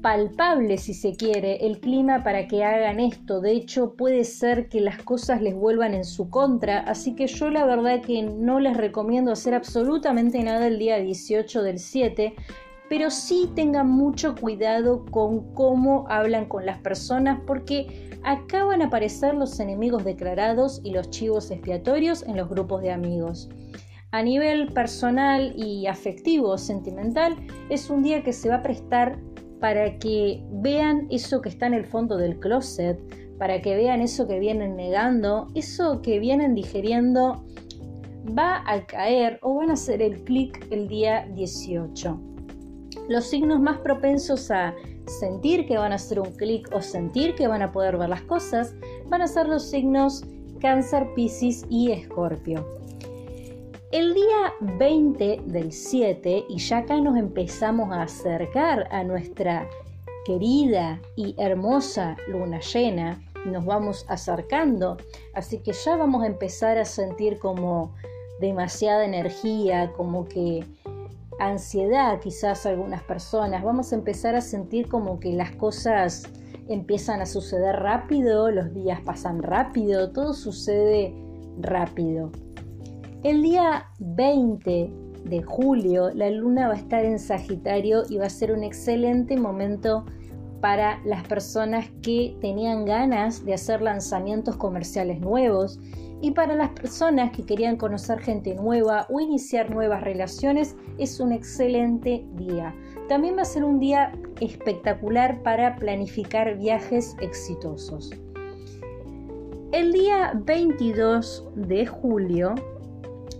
palpable, 0.02 0.78
si 0.78 0.94
se 0.94 1.16
quiere, 1.18 1.66
el 1.66 1.82
clima 1.82 2.24
para 2.24 2.48
que 2.48 2.64
hagan 2.64 3.02
esto. 3.02 3.42
De 3.42 3.52
hecho, 3.52 3.96
puede 3.96 4.24
ser 4.24 4.70
que 4.70 4.80
las 4.80 5.04
cosas 5.04 5.42
les 5.42 5.56
vuelvan 5.56 5.94
en 5.94 6.06
su 6.06 6.30
contra. 6.30 6.80
Así 6.80 7.16
que 7.16 7.28
yo 7.28 7.50
la 7.50 7.66
verdad 7.66 8.02
que 8.02 8.24
no 8.24 8.62
les 8.62 8.78
recomiendo 8.78 9.34
hacer 9.34 9.54
absolutamente 9.54 10.42
nada 10.42 10.68
el 10.68 10.80
día 10.80 11.00
18 11.00 11.64
del 11.64 11.80
7. 11.80 12.34
Pero 12.90 13.10
sí 13.12 13.50
tengan 13.56 13.90
mucho 13.90 14.36
cuidado 14.36 15.06
con 15.12 15.54
cómo 15.54 16.06
hablan 16.10 16.46
con 16.46 16.66
las 16.66 16.80
personas 16.80 17.40
porque 17.46 18.10
acá 18.24 18.64
van 18.64 18.82
aparecer 18.82 19.36
los 19.36 19.60
enemigos 19.60 20.04
declarados 20.04 20.82
y 20.84 20.92
los 20.92 21.10
chivos 21.10 21.52
expiatorios 21.52 22.24
en 22.24 22.36
los 22.36 22.50
grupos 22.50 22.82
de 22.82 22.92
amigos. 22.92 23.50
A 24.12 24.24
nivel 24.24 24.74
personal 24.74 25.54
y 25.56 25.86
afectivo, 25.86 26.58
sentimental, 26.58 27.36
es 27.70 27.92
un 27.92 28.02
día 28.02 28.24
que 28.24 28.34
se 28.34 28.50
va 28.50 28.56
a 28.56 28.64
prestar 28.64 29.20
para 29.60 30.00
que 30.00 30.44
vean 30.52 31.08
eso 31.12 31.42
que 31.42 31.50
está 31.50 31.68
en 31.68 31.76
el 31.76 31.86
fondo 31.86 32.18
del 32.18 32.40
closet, 32.40 33.00
para 33.38 33.62
que 33.62 33.76
vean 33.76 34.02
eso 34.02 34.28
que 34.28 34.40
vienen 34.40 34.76
negando, 34.76 35.48
eso 35.54 36.02
que 36.02 36.18
vienen 36.18 36.56
digeriendo, 36.56 37.46
va 38.38 38.64
a 38.66 38.86
caer 38.86 39.40
o 39.44 39.56
van 39.56 39.70
a 39.70 39.74
hacer 39.74 40.02
el 40.02 40.24
clic 40.24 40.66
el 40.72 40.88
día 40.88 41.28
18. 41.36 42.29
Los 43.08 43.26
signos 43.26 43.60
más 43.60 43.78
propensos 43.80 44.52
a 44.52 44.76
sentir 45.08 45.68
que 45.68 45.78
van 45.78 45.92
a 45.92 45.96
hacer 45.96 46.20
un 46.20 46.32
clic 46.34 46.70
o 46.74 46.82
sentir 46.82 47.36
que 47.36 47.48
van 47.48 47.62
a 47.62 47.72
poder 47.72 47.98
ver 47.98 48.10
las 48.10 48.22
cosas 48.24 48.76
van 49.08 49.22
a 49.22 49.28
ser 49.28 49.48
los 49.48 49.64
signos 49.70 50.24
Cáncer, 50.60 51.08
Piscis 51.16 51.66
y 51.70 51.92
Escorpio. 51.92 52.68
El 53.92 54.14
día 54.14 54.54
20 54.78 55.42
del 55.46 55.72
7, 55.72 56.46
y 56.48 56.58
ya 56.60 56.80
acá 56.80 57.02
nos 57.02 57.18
empezamos 57.18 57.92
a 57.92 58.04
acercar 58.04 58.88
a 58.92 59.04
nuestra 59.04 59.68
querida 60.26 61.02
y 61.16 61.34
hermosa 61.40 62.16
luna 62.28 62.60
llena, 62.60 63.20
nos 63.46 63.66
vamos 63.66 64.06
acercando, 64.08 64.98
así 65.34 65.60
que 65.60 65.74
ya 65.74 65.96
vamos 65.96 66.24
a 66.24 66.28
empezar 66.28 66.78
a 66.78 66.86
sentir 66.86 67.40
como 67.40 67.96
demasiada 68.40 69.06
energía, 69.06 69.92
como 69.98 70.28
que 70.28 70.64
ansiedad 71.40 72.20
quizás 72.20 72.66
algunas 72.66 73.04
personas, 73.04 73.64
vamos 73.64 73.92
a 73.92 73.96
empezar 73.96 74.36
a 74.36 74.42
sentir 74.42 74.88
como 74.88 75.20
que 75.20 75.34
las 75.34 75.56
cosas 75.56 76.24
empiezan 76.68 77.22
a 77.22 77.26
suceder 77.26 77.78
rápido, 77.78 78.52
los 78.52 78.74
días 78.74 79.02
pasan 79.02 79.42
rápido, 79.42 80.12
todo 80.12 80.34
sucede 80.34 81.14
rápido. 81.60 82.32
El 83.24 83.42
día 83.42 83.88
20 84.00 84.94
de 85.26 85.44
julio 85.44 86.10
la 86.12 86.30
luna 86.30 86.68
va 86.68 86.74
a 86.74 86.78
estar 86.78 87.04
en 87.04 87.20
Sagitario 87.20 88.04
y 88.10 88.18
va 88.18 88.28
a 88.28 88.30
ser 88.30 88.52
un 88.52 88.64
excelente 88.64 89.36
momento 89.36 90.06
para 90.62 91.02
las 91.06 91.26
personas 91.28 91.90
que 92.02 92.36
tenían 92.42 92.86
ganas 92.86 93.46
de 93.46 93.54
hacer 93.54 93.82
lanzamientos 93.82 94.58
comerciales 94.58 95.20
nuevos 95.20 95.80
y 96.22 96.32
para 96.32 96.56
las 96.56 96.70
personas 96.70 97.32
que 97.32 97.46
querían 97.46 97.78
conocer 97.78 98.20
gente 98.20 98.56
nueva 98.56 99.08
o 99.10 99.20
iniciar 99.20 99.70
nuevas 99.70 100.02
relaciones 100.04 100.76
es 100.98 101.20
un 101.20 101.32
excelente 101.32 102.26
día. 102.34 102.76
También 103.08 103.38
va 103.38 103.44
a 103.44 103.46
ser 103.46 103.64
un 103.64 103.80
día 103.80 104.12
espectacular 104.42 105.42
para 105.44 105.78
planificar 105.78 106.58
viajes 106.58 107.16
exitosos. 107.22 108.12
El 109.72 109.94
día 109.94 110.34
22 110.46 111.48
de 111.56 111.86
julio 111.86 112.56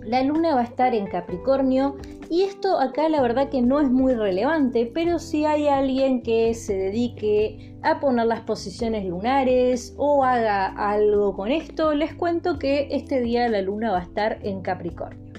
la 0.04 0.22
luna 0.22 0.54
va 0.54 0.62
a 0.62 0.64
estar 0.64 0.94
en 0.94 1.06
Capricornio 1.06 1.96
y 2.28 2.42
esto 2.42 2.78
acá 2.78 3.08
la 3.08 3.20
verdad 3.20 3.48
que 3.48 3.60
no 3.60 3.80
es 3.80 3.90
muy 3.90 4.14
relevante, 4.14 4.90
pero 4.94 5.18
si 5.18 5.44
hay 5.44 5.66
alguien 5.66 6.22
que 6.22 6.54
se 6.54 6.76
dedique 6.76 7.76
a 7.82 7.98
poner 7.98 8.26
las 8.26 8.40
posiciones 8.42 9.04
lunares 9.04 9.94
o 9.96 10.24
haga 10.24 10.66
algo 10.66 11.34
con 11.34 11.50
esto, 11.50 11.94
les 11.94 12.14
cuento 12.14 12.58
que 12.58 12.88
este 12.90 13.20
día 13.20 13.48
la 13.48 13.62
luna 13.62 13.92
va 13.92 13.98
a 13.98 14.02
estar 14.02 14.38
en 14.42 14.62
Capricornio. 14.62 15.32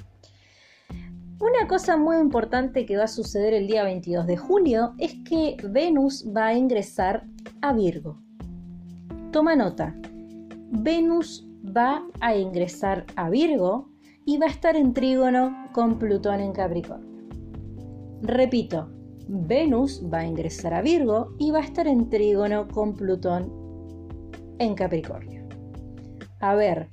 Una 1.39 1.67
cosa 1.67 1.97
muy 1.97 2.17
importante 2.17 2.85
que 2.85 2.97
va 2.97 3.05
a 3.05 3.07
suceder 3.07 3.53
el 3.53 3.67
día 3.67 3.83
22 3.83 4.27
de 4.27 4.37
julio 4.37 4.93
es 4.99 5.15
que 5.27 5.57
Venus 5.63 6.25
va 6.35 6.47
a 6.47 6.53
ingresar 6.53 7.23
a 7.61 7.73
Virgo. 7.73 8.21
Toma 9.31 9.55
nota, 9.55 9.95
Venus 10.69 11.47
va 11.65 12.03
a 12.19 12.35
ingresar 12.35 13.05
a 13.15 13.29
Virgo 13.29 13.90
y 14.25 14.37
va 14.37 14.45
a 14.45 14.49
estar 14.49 14.75
en 14.75 14.93
trígono 14.93 15.69
con 15.73 15.97
Plutón 15.97 16.39
en 16.39 16.53
Capricornio. 16.53 17.23
Repito, 18.21 18.89
Venus 19.27 20.03
va 20.11 20.19
a 20.19 20.25
ingresar 20.25 20.73
a 20.73 20.81
Virgo 20.81 21.33
y 21.39 21.51
va 21.51 21.59
a 21.59 21.63
estar 21.63 21.87
en 21.87 22.09
trígono 22.09 22.67
con 22.67 22.93
Plutón 22.93 23.51
en 24.59 24.75
Capricornio. 24.75 25.47
A 26.39 26.55
ver, 26.55 26.89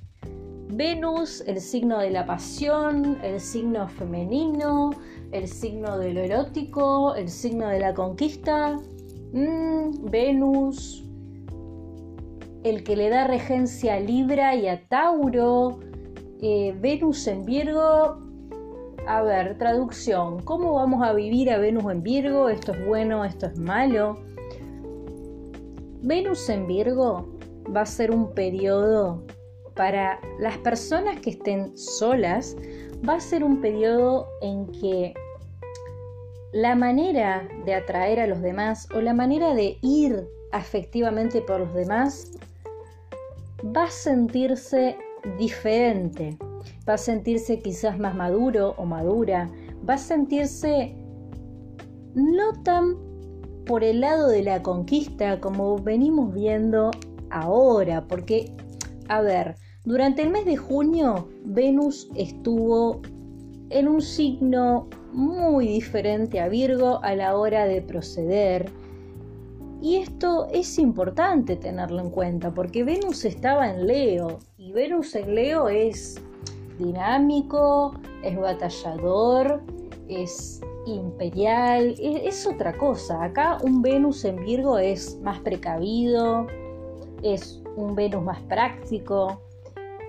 Venus, 0.71 1.43
el 1.47 1.59
signo 1.59 1.99
de 1.99 2.11
la 2.11 2.25
pasión, 2.25 3.17
el 3.23 3.39
signo 3.39 3.87
femenino, 3.87 4.91
el 5.31 5.47
signo 5.47 5.97
de 5.97 6.13
lo 6.13 6.21
erótico, 6.21 7.15
el 7.15 7.29
signo 7.29 7.67
de 7.67 7.79
la 7.79 7.93
conquista. 7.93 8.79
Mm, 9.33 10.09
Venus, 10.09 11.03
el 12.63 12.83
que 12.83 12.95
le 12.95 13.09
da 13.09 13.25
regencia 13.25 13.95
a 13.95 13.99
Libra 13.99 14.55
y 14.55 14.67
a 14.67 14.87
Tauro, 14.87 15.79
eh, 16.41 16.75
Venus 16.79 17.27
en 17.27 17.45
Virgo. 17.45 18.17
A 19.07 19.21
ver, 19.23 19.57
traducción. 19.57 20.41
¿Cómo 20.43 20.73
vamos 20.73 21.03
a 21.03 21.13
vivir 21.13 21.51
a 21.51 21.57
Venus 21.57 21.91
en 21.91 22.03
Virgo? 22.03 22.49
¿Esto 22.49 22.73
es 22.73 22.85
bueno? 22.85 23.25
¿Esto 23.25 23.47
es 23.47 23.57
malo? 23.57 24.17
Venus 26.01 26.49
en 26.49 26.67
Virgo 26.67 27.27
va 27.75 27.81
a 27.81 27.85
ser 27.85 28.11
un 28.11 28.33
periodo 28.33 29.23
para 29.75 30.19
las 30.39 30.57
personas 30.57 31.19
que 31.19 31.31
estén 31.31 31.77
solas, 31.77 32.55
va 33.07 33.15
a 33.15 33.19
ser 33.19 33.43
un 33.43 33.61
periodo 33.61 34.27
en 34.41 34.67
que 34.67 35.13
la 36.51 36.75
manera 36.75 37.47
de 37.65 37.75
atraer 37.75 38.19
a 38.19 38.27
los 38.27 38.41
demás 38.41 38.87
o 38.95 39.01
la 39.01 39.13
manera 39.13 39.53
de 39.53 39.77
ir 39.81 40.27
afectivamente 40.51 41.41
por 41.41 41.59
los 41.59 41.73
demás 41.73 42.31
va 43.75 43.83
a 43.83 43.91
sentirse 43.91 44.97
diferente, 45.37 46.37
va 46.87 46.93
a 46.93 46.97
sentirse 46.97 47.59
quizás 47.59 47.97
más 47.99 48.15
maduro 48.15 48.75
o 48.77 48.85
madura, 48.85 49.49
va 49.87 49.95
a 49.95 49.97
sentirse 49.97 50.95
no 52.15 52.53
tan 52.63 52.97
por 53.65 53.83
el 53.83 54.01
lado 54.01 54.29
de 54.29 54.43
la 54.43 54.63
conquista 54.63 55.39
como 55.39 55.77
venimos 55.77 56.33
viendo 56.33 56.91
ahora, 57.29 58.07
porque, 58.07 58.51
a 59.07 59.21
ver, 59.21 59.55
durante 59.83 60.23
el 60.23 60.31
mes 60.31 60.45
de 60.45 60.57
junio 60.57 61.29
Venus 61.45 62.09
estuvo 62.15 63.01
en 63.69 63.87
un 63.87 64.01
signo 64.01 64.89
muy 65.13 65.67
diferente 65.67 66.39
a 66.39 66.49
Virgo 66.49 66.99
a 67.03 67.15
la 67.15 67.37
hora 67.37 67.65
de 67.65 67.81
proceder, 67.81 68.71
y 69.81 69.97
esto 69.97 70.47
es 70.51 70.77
importante 70.77 71.55
tenerlo 71.55 72.01
en 72.01 72.09
cuenta 72.09 72.51
porque 72.51 72.83
Venus 72.83 73.23
estaba 73.25 73.69
en 73.69 73.87
Leo 73.87 74.39
y 74.57 74.71
Venus 74.73 75.15
en 75.15 75.35
Leo 75.35 75.69
es 75.69 76.21
dinámico, 76.77 77.93
es 78.23 78.37
batallador, 78.37 79.61
es 80.07 80.61
imperial, 80.85 81.95
es, 81.99 82.47
otra 82.47 82.77
cosa. 82.77 83.23
Acá 83.23 83.57
un 83.63 83.81
Venus 83.81 84.25
en 84.25 84.37
Virgo 84.43 84.77
es 84.77 85.19
más 85.21 85.39
precavido, 85.39 86.47
es 87.21 87.61
un 87.75 87.95
Venus 87.95 88.23
más 88.23 88.39
práctico, 88.43 89.41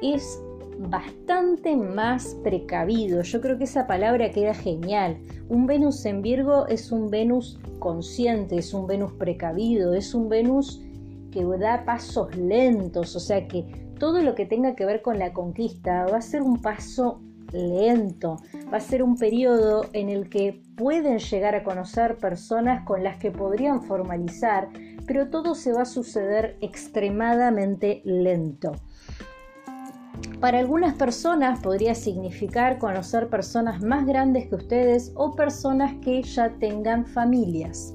es 0.03 0.43
bastante 0.89 1.77
más 1.77 2.37
precavido. 2.43 3.23
Yo 3.23 3.41
creo 3.41 3.59
que 3.59 3.65
esa 3.65 3.87
palabra 3.87 4.31
queda 4.31 4.55
genial. 4.55 5.19
Un 5.49 5.67
Venus 5.67 6.05
en 6.07 6.23
Virgo 6.23 6.67
es 6.69 6.91
un 6.91 7.11
Venus 7.11 7.59
consciente, 7.79 8.57
es 8.57 8.73
un 8.73 8.87
Venus 8.87 9.13
precavido, 9.13 9.95
es 9.95 10.15
un 10.15 10.29
Venus 10.29 10.83
que 11.31 11.45
da 11.45 11.85
pasos 11.85 12.35
lentos, 12.37 13.15
o 13.15 13.21
sea 13.21 13.47
que 13.47 13.65
todo 13.99 14.21
lo 14.23 14.35
que 14.35 14.47
tenga 14.47 14.75
que 14.75 14.87
ver 14.87 15.03
con 15.03 15.19
la 15.19 15.33
conquista 15.33 16.07
va 16.07 16.17
a 16.17 16.23
ser 16.23 16.43
un 16.43 16.61
paso 16.61 17.21
lento, 17.53 18.37
va 18.73 18.79
a 18.79 18.81
ser 18.81 19.03
un 19.03 19.17
periodo 19.17 19.85
en 19.93 20.09
el 20.09 20.29
que 20.29 20.63
pueden 20.77 21.19
llegar 21.19 21.55
a 21.55 21.63
conocer 21.63 22.17
personas 22.17 22.85
con 22.85 23.05
las 23.05 23.19
que 23.19 23.31
podrían 23.31 23.83
formalizar, 23.83 24.69
pero 25.07 25.29
todo 25.29 25.55
se 25.55 25.73
va 25.73 25.83
a 25.83 25.87
suceder 25.87 26.57
extremadamente 26.61 28.01
lento. 28.05 28.73
Para 30.41 30.59
algunas 30.59 30.95
personas 30.95 31.61
podría 31.61 31.95
significar 31.95 32.79
conocer 32.79 33.29
personas 33.29 33.83
más 33.83 34.07
grandes 34.07 34.49
que 34.49 34.55
ustedes 34.55 35.13
o 35.15 35.35
personas 35.35 35.95
que 36.03 36.23
ya 36.23 36.49
tengan 36.59 37.05
familias. 37.05 37.95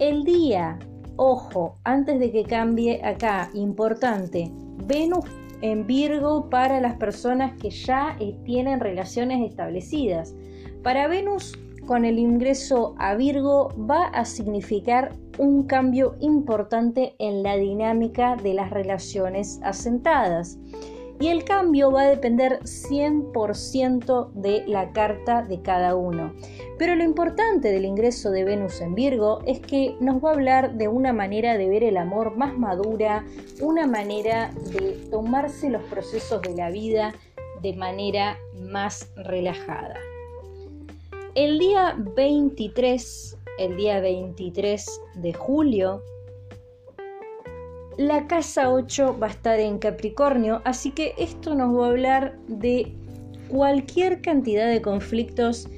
El 0.00 0.24
día, 0.24 0.78
ojo, 1.14 1.76
antes 1.84 2.18
de 2.18 2.32
que 2.32 2.42
cambie 2.42 3.00
acá, 3.04 3.48
importante, 3.54 4.50
Venus 4.86 5.24
en 5.62 5.86
Virgo 5.86 6.50
para 6.50 6.80
las 6.80 6.96
personas 6.96 7.56
que 7.60 7.70
ya 7.70 8.16
eh, 8.20 8.36
tienen 8.44 8.80
relaciones 8.80 9.48
establecidas. 9.48 10.34
Para 10.82 11.08
Venus 11.08 11.56
con 11.86 12.04
el 12.04 12.18
ingreso 12.18 12.94
a 12.98 13.14
Virgo 13.14 13.68
va 13.88 14.06
a 14.08 14.24
significar 14.24 15.12
un 15.38 15.62
cambio 15.62 16.16
importante 16.20 17.14
en 17.18 17.42
la 17.42 17.56
dinámica 17.56 18.36
de 18.36 18.54
las 18.54 18.70
relaciones 18.70 19.60
asentadas 19.62 20.58
y 21.18 21.28
el 21.28 21.44
cambio 21.44 21.90
va 21.90 22.02
a 22.02 22.10
depender 22.10 22.60
100% 22.62 24.32
de 24.32 24.64
la 24.66 24.92
carta 24.92 25.42
de 25.42 25.62
cada 25.62 25.94
uno. 25.94 26.34
Pero 26.78 26.94
lo 26.94 27.04
importante 27.04 27.70
del 27.70 27.84
ingreso 27.84 28.30
de 28.30 28.44
Venus 28.44 28.80
en 28.80 28.94
Virgo 28.94 29.40
es 29.46 29.60
que 29.60 29.96
nos 30.00 30.22
va 30.22 30.30
a 30.30 30.34
hablar 30.34 30.74
de 30.74 30.88
una 30.88 31.12
manera 31.12 31.56
de 31.56 31.68
ver 31.68 31.84
el 31.84 31.96
amor 31.96 32.36
más 32.36 32.58
madura, 32.58 33.24
una 33.60 33.86
manera 33.86 34.52
de 34.72 35.08
tomarse 35.10 35.70
los 35.70 35.82
procesos 35.84 36.42
de 36.42 36.54
la 36.54 36.70
vida 36.70 37.14
de 37.62 37.74
manera 37.74 38.38
más 38.54 39.10
relajada. 39.16 39.96
El 41.34 41.58
día 41.58 41.96
23, 42.14 43.38
el 43.58 43.76
día 43.76 44.00
23 44.00 45.00
de 45.16 45.32
julio, 45.32 46.02
la 47.98 48.26
casa 48.26 48.70
8 48.70 49.18
va 49.18 49.28
a 49.28 49.30
estar 49.30 49.58
en 49.58 49.78
Capricornio, 49.78 50.60
así 50.64 50.90
que 50.90 51.14
esto 51.18 51.54
nos 51.54 51.74
va 51.78 51.86
a 51.86 51.90
hablar 51.90 52.38
de 52.48 52.94
cualquier 53.48 54.20
cantidad 54.20 54.68
de 54.68 54.82
conflictos 54.82 55.68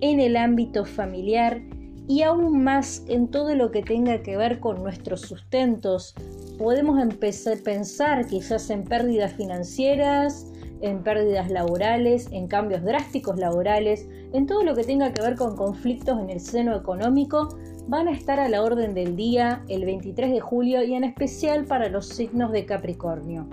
en 0.00 0.20
el 0.20 0.36
ámbito 0.36 0.84
familiar 0.84 1.60
y 2.06 2.22
aún 2.22 2.64
más 2.64 3.04
en 3.08 3.28
todo 3.28 3.54
lo 3.54 3.70
que 3.70 3.82
tenga 3.82 4.22
que 4.22 4.36
ver 4.36 4.60
con 4.60 4.82
nuestros 4.82 5.20
sustentos. 5.20 6.14
Podemos 6.58 7.00
empezar 7.00 7.58
a 7.58 7.62
pensar 7.62 8.26
quizás 8.26 8.70
en 8.70 8.84
pérdidas 8.84 9.34
financieras, 9.34 10.47
en 10.80 11.02
pérdidas 11.02 11.50
laborales, 11.50 12.28
en 12.32 12.48
cambios 12.48 12.82
drásticos 12.82 13.38
laborales, 13.38 14.08
en 14.32 14.46
todo 14.46 14.62
lo 14.62 14.74
que 14.74 14.84
tenga 14.84 15.12
que 15.12 15.22
ver 15.22 15.36
con 15.36 15.56
conflictos 15.56 16.18
en 16.20 16.30
el 16.30 16.40
seno 16.40 16.76
económico, 16.76 17.48
van 17.88 18.08
a 18.08 18.12
estar 18.12 18.38
a 18.38 18.48
la 18.48 18.62
orden 18.62 18.94
del 18.94 19.16
día 19.16 19.62
el 19.68 19.84
23 19.84 20.30
de 20.30 20.40
julio 20.40 20.82
y 20.82 20.94
en 20.94 21.04
especial 21.04 21.64
para 21.64 21.88
los 21.88 22.06
signos 22.08 22.52
de 22.52 22.66
Capricornio. 22.66 23.46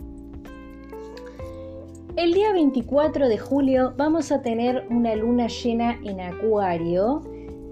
El 2.18 2.34
día 2.34 2.54
24 2.54 3.28
de 3.28 3.38
julio 3.38 3.94
vamos 3.98 4.32
a 4.32 4.42
tener 4.42 4.86
una 4.90 5.16
luna 5.16 5.48
llena 5.48 6.00
en 6.04 6.22
Acuario 6.22 7.24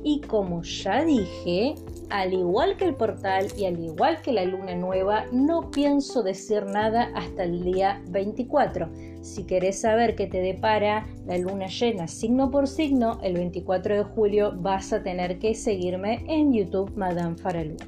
y 0.03 0.19
como 0.21 0.63
ya 0.63 1.03
dije, 1.03 1.75
al 2.09 2.33
igual 2.33 2.75
que 2.75 2.85
el 2.85 2.95
portal 2.95 3.47
y 3.57 3.65
al 3.65 3.79
igual 3.79 4.21
que 4.21 4.33
la 4.33 4.43
luna 4.43 4.75
nueva, 4.75 5.25
no 5.31 5.71
pienso 5.71 6.23
decir 6.23 6.65
nada 6.65 7.09
hasta 7.15 7.43
el 7.43 7.63
día 7.63 8.01
24. 8.09 8.89
Si 9.23 9.45
querés 9.45 9.79
saber 9.79 10.15
qué 10.15 10.27
te 10.27 10.41
depara 10.41 11.07
la 11.25 11.37
luna 11.37 11.67
llena 11.67 12.09
signo 12.09 12.51
por 12.51 12.67
signo, 12.67 13.21
el 13.23 13.35
24 13.35 13.95
de 13.95 14.03
julio 14.03 14.53
vas 14.53 14.91
a 14.91 15.01
tener 15.01 15.39
que 15.39 15.55
seguirme 15.55 16.25
en 16.27 16.51
YouTube 16.51 16.91
Madame 16.97 17.37
Faraluna. 17.37 17.87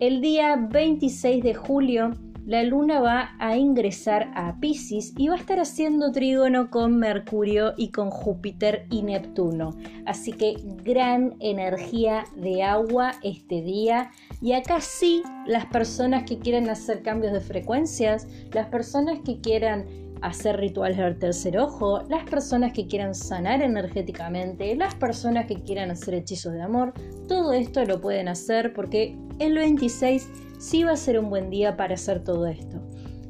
El 0.00 0.20
día 0.20 0.56
26 0.56 1.44
de 1.44 1.54
julio 1.54 2.10
la 2.44 2.64
luna 2.64 3.00
va 3.00 3.30
a 3.38 3.56
ingresar 3.56 4.30
a 4.34 4.58
Pisces 4.58 5.12
y 5.16 5.28
va 5.28 5.34
a 5.34 5.38
estar 5.38 5.60
haciendo 5.60 6.10
trígono 6.10 6.70
con 6.70 6.98
Mercurio 6.98 7.74
y 7.76 7.90
con 7.90 8.10
Júpiter 8.10 8.86
y 8.90 9.02
Neptuno. 9.02 9.76
Así 10.06 10.32
que 10.32 10.56
gran 10.82 11.36
energía 11.40 12.24
de 12.36 12.64
agua 12.64 13.12
este 13.22 13.62
día. 13.62 14.10
Y 14.40 14.54
acá 14.54 14.80
sí, 14.80 15.22
las 15.46 15.66
personas 15.66 16.24
que 16.24 16.38
quieran 16.38 16.68
hacer 16.68 17.02
cambios 17.02 17.32
de 17.32 17.40
frecuencias, 17.40 18.26
las 18.52 18.66
personas 18.66 19.20
que 19.24 19.40
quieran 19.40 19.86
hacer 20.20 20.56
rituales 20.56 20.98
del 20.98 21.18
tercer 21.18 21.58
ojo, 21.58 22.02
las 22.08 22.24
personas 22.24 22.72
que 22.72 22.86
quieran 22.86 23.14
sanar 23.14 23.60
energéticamente, 23.62 24.74
las 24.76 24.94
personas 24.94 25.46
que 25.46 25.56
quieran 25.62 25.90
hacer 25.90 26.14
hechizos 26.14 26.52
de 26.52 26.62
amor, 26.62 26.92
todo 27.28 27.52
esto 27.52 27.84
lo 27.84 28.00
pueden 28.00 28.28
hacer 28.28 28.72
porque 28.72 29.16
el 29.38 29.54
26 29.54 30.28
sí 30.62 30.84
va 30.84 30.92
a 30.92 30.96
ser 30.96 31.18
un 31.18 31.28
buen 31.28 31.50
día 31.50 31.76
para 31.76 31.94
hacer 31.94 32.22
todo 32.22 32.46
esto. 32.46 32.80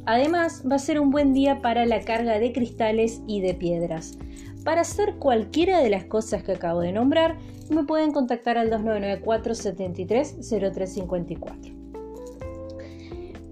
Además, 0.05 0.63
va 0.71 0.77
a 0.77 0.79
ser 0.79 1.01
un 1.01 1.11
buen 1.11 1.33
día 1.33 1.63
para 1.63 1.87
la 1.87 2.01
carga 2.01 2.39
de 2.39 2.53
cristales 2.53 3.23
y 3.27 3.41
de 3.41 3.55
piedras. 3.55 4.19
Para 4.65 4.83
hacer 4.83 5.15
cualquiera 5.15 5.81
de 5.81 5.89
las 5.89 6.05
cosas 6.05 6.43
que 6.43 6.53
acabo 6.53 6.81
de 6.81 6.93
nombrar, 6.93 7.39
me 7.71 7.85
pueden 7.85 8.13
contactar 8.13 8.59
al 8.59 8.69
2994 8.69 9.55
73 9.55 10.37
0354. 10.51 11.73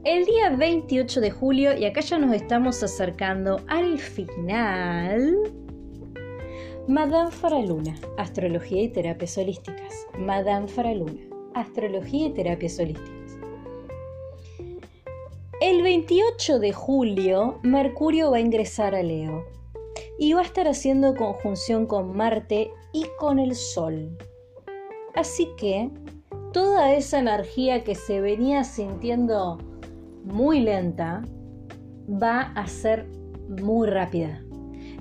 El 0.04 0.24
día 0.26 0.50
28 0.50 1.20
de 1.20 1.30
julio, 1.30 1.76
y 1.76 1.84
acá 1.86 2.00
ya 2.00 2.18
nos 2.18 2.34
estamos 2.34 2.82
acercando 2.82 3.60
al 3.66 3.98
final, 3.98 5.36
Madame 6.86 7.30
Faraluna, 7.30 7.94
Astrología 8.18 8.82
y 8.82 8.88
Terapias 8.88 9.38
Holísticas. 9.38 10.06
Madame 10.18 10.68
Faraluna, 10.68 11.22
Astrología 11.54 12.26
y 12.26 12.30
Terapias 12.34 12.78
Holísticas. 12.78 13.19
El 15.60 15.82
28 15.82 16.58
de 16.58 16.72
julio, 16.72 17.58
Mercurio 17.62 18.30
va 18.30 18.38
a 18.38 18.40
ingresar 18.40 18.94
a 18.94 19.02
Leo 19.02 19.44
y 20.18 20.32
va 20.32 20.40
a 20.40 20.44
estar 20.44 20.66
haciendo 20.66 21.14
conjunción 21.14 21.84
con 21.84 22.16
Marte 22.16 22.70
y 22.94 23.04
con 23.18 23.38
el 23.38 23.54
Sol. 23.54 24.16
Así 25.14 25.50
que 25.58 25.90
toda 26.54 26.94
esa 26.94 27.18
energía 27.18 27.84
que 27.84 27.94
se 27.94 28.22
venía 28.22 28.64
sintiendo 28.64 29.58
muy 30.24 30.60
lenta 30.60 31.24
va 32.10 32.40
a 32.40 32.66
ser 32.66 33.06
muy 33.62 33.86
rápida. 33.86 34.42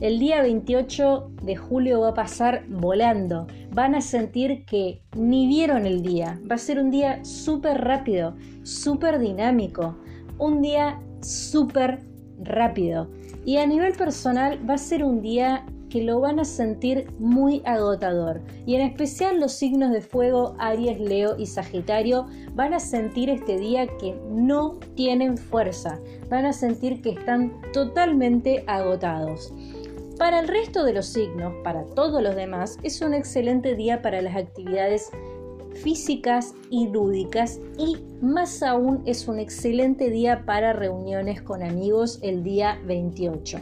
El 0.02 0.20
día 0.20 0.42
28 0.42 1.32
de 1.42 1.56
julio 1.56 2.02
va 2.02 2.10
a 2.10 2.14
pasar 2.14 2.66
volando. 2.68 3.48
Van 3.72 3.96
a 3.96 4.02
sentir 4.02 4.66
que 4.66 5.02
ni 5.16 5.48
vieron 5.48 5.86
el 5.86 6.02
día. 6.02 6.38
Va 6.52 6.56
a 6.56 6.58
ser 6.58 6.80
un 6.80 6.92
día 6.92 7.24
súper 7.24 7.80
rápido, 7.80 8.36
súper 8.64 9.20
dinámico 9.20 9.96
un 10.40 10.62
día 10.62 11.00
súper 11.22 12.00
rápido. 12.42 13.10
Y 13.46 13.58
a 13.58 13.68
nivel 13.68 13.94
personal 13.94 14.60
va 14.68 14.76
a 14.76 14.80
ser 14.80 15.04
un 15.04 15.22
día 15.22 15.66
que 15.90 16.04
lo 16.04 16.20
van 16.20 16.40
a 16.40 16.46
sentir 16.46 17.12
muy 17.18 17.62
agotador. 17.66 18.42
Y 18.66 18.76
en 18.76 18.82
especial 18.82 19.40
los 19.40 19.54
signos 19.54 19.92
de 19.92 20.02
fuego, 20.02 20.56
Aries, 20.60 21.00
Leo 21.00 21.36
y 21.38 21.48
Sagitario, 21.48 22.28
van 22.54 22.74
a 22.74 22.80
sentir 22.80 23.30
este 23.30 23.58
día 23.58 23.88
que 23.98 24.16
no 24.30 24.76
tienen 24.96 25.38
fuerza. 25.38 26.00
Van 26.30 26.46
a 26.46 26.54
sentir 26.54 27.02
que 27.02 27.12
están 27.12 27.60
totalmente 27.74 28.64
agotados. 28.68 29.52
Para 30.20 30.42
el 30.42 30.48
resto 30.48 30.84
de 30.84 30.94
los 30.94 31.08
signos, 31.08 31.54
para 31.64 31.86
todos 31.96 32.22
los 32.22 32.36
demás, 32.36 32.78
es 32.84 33.02
un 33.02 33.14
excelente 33.14 33.76
día 33.76 34.02
para 34.02 34.22
las 34.22 34.36
actividades 34.36 35.10
físicas 35.76 36.54
y 36.70 36.88
lúdicas 36.88 37.60
y 37.78 37.98
más 38.22 38.64
aún 38.64 39.02
es 39.06 39.28
un 39.28 39.40
excelente 39.40 40.10
día 40.10 40.46
para 40.46 40.74
reuniones 40.74 41.42
con 41.42 41.64
amigos 41.64 42.20
el 42.22 42.44
día 42.44 42.80
28. 42.86 43.60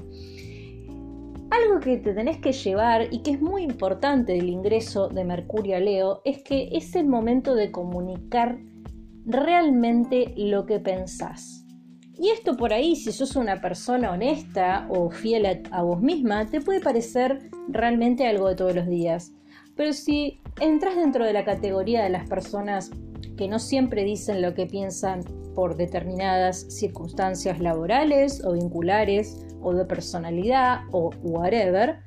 Algo 1.49 1.79
que 1.79 1.97
te 1.97 2.13
tenés 2.13 2.39
que 2.39 2.51
llevar 2.51 3.07
y 3.11 3.19
que 3.19 3.31
es 3.31 3.41
muy 3.41 3.63
importante 3.63 4.33
del 4.33 4.49
ingreso 4.49 5.07
de 5.07 5.23
Mercurio 5.23 5.77
a 5.77 5.79
Leo 5.79 6.21
es 6.25 6.43
que 6.43 6.69
es 6.73 6.95
el 6.95 7.07
momento 7.07 7.55
de 7.55 7.71
comunicar 7.71 8.59
realmente 9.25 10.33
lo 10.35 10.65
que 10.65 10.79
pensás. 10.79 11.65
Y 12.19 12.29
esto 12.29 12.57
por 12.57 12.73
ahí, 12.73 12.95
si 12.95 13.11
sos 13.11 13.35
una 13.35 13.61
persona 13.61 14.11
honesta 14.11 14.87
o 14.89 15.09
fiel 15.11 15.45
a, 15.45 15.61
a, 15.71 15.83
vos 15.83 16.01
misma, 16.01 16.47
te 16.47 16.61
puede 16.61 16.81
parecer 16.81 17.49
realmente 17.67 18.25
algo 18.27 18.49
de 18.49 18.55
todos 18.55 18.75
los 18.75 18.87
días. 18.87 19.31
Pero 19.77 19.93
si 19.93 20.41
entras 20.59 20.95
dentro 20.95 21.23
de 21.23 21.33
la 21.33 21.45
categoría 21.45 22.03
de 22.03 22.09
las 22.09 22.27
personas 22.27 22.91
que 23.37 23.47
no 23.47 23.59
siempre 23.59 24.03
dicen 24.03 24.41
lo 24.41 24.55
que 24.55 24.65
piensan 24.65 25.23
por 25.53 25.77
determinadas 25.77 26.65
circunstancias 26.69 27.59
laborales 27.59 28.43
o 28.43 28.53
vinculares 28.53 29.45
o 29.61 29.73
de 29.73 29.85
personalidad 29.85 30.81
o 30.91 31.11
whatever, 31.21 31.99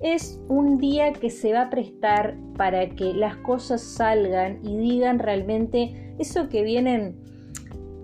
es 0.00 0.40
un 0.48 0.78
día 0.78 1.12
que 1.12 1.30
se 1.30 1.52
va 1.52 1.62
a 1.62 1.70
prestar 1.70 2.36
para 2.56 2.88
que 2.90 3.14
las 3.14 3.36
cosas 3.36 3.80
salgan 3.80 4.58
y 4.64 4.76
digan 4.76 5.20
realmente 5.20 6.14
eso 6.18 6.48
que 6.48 6.62
vienen 6.62 7.22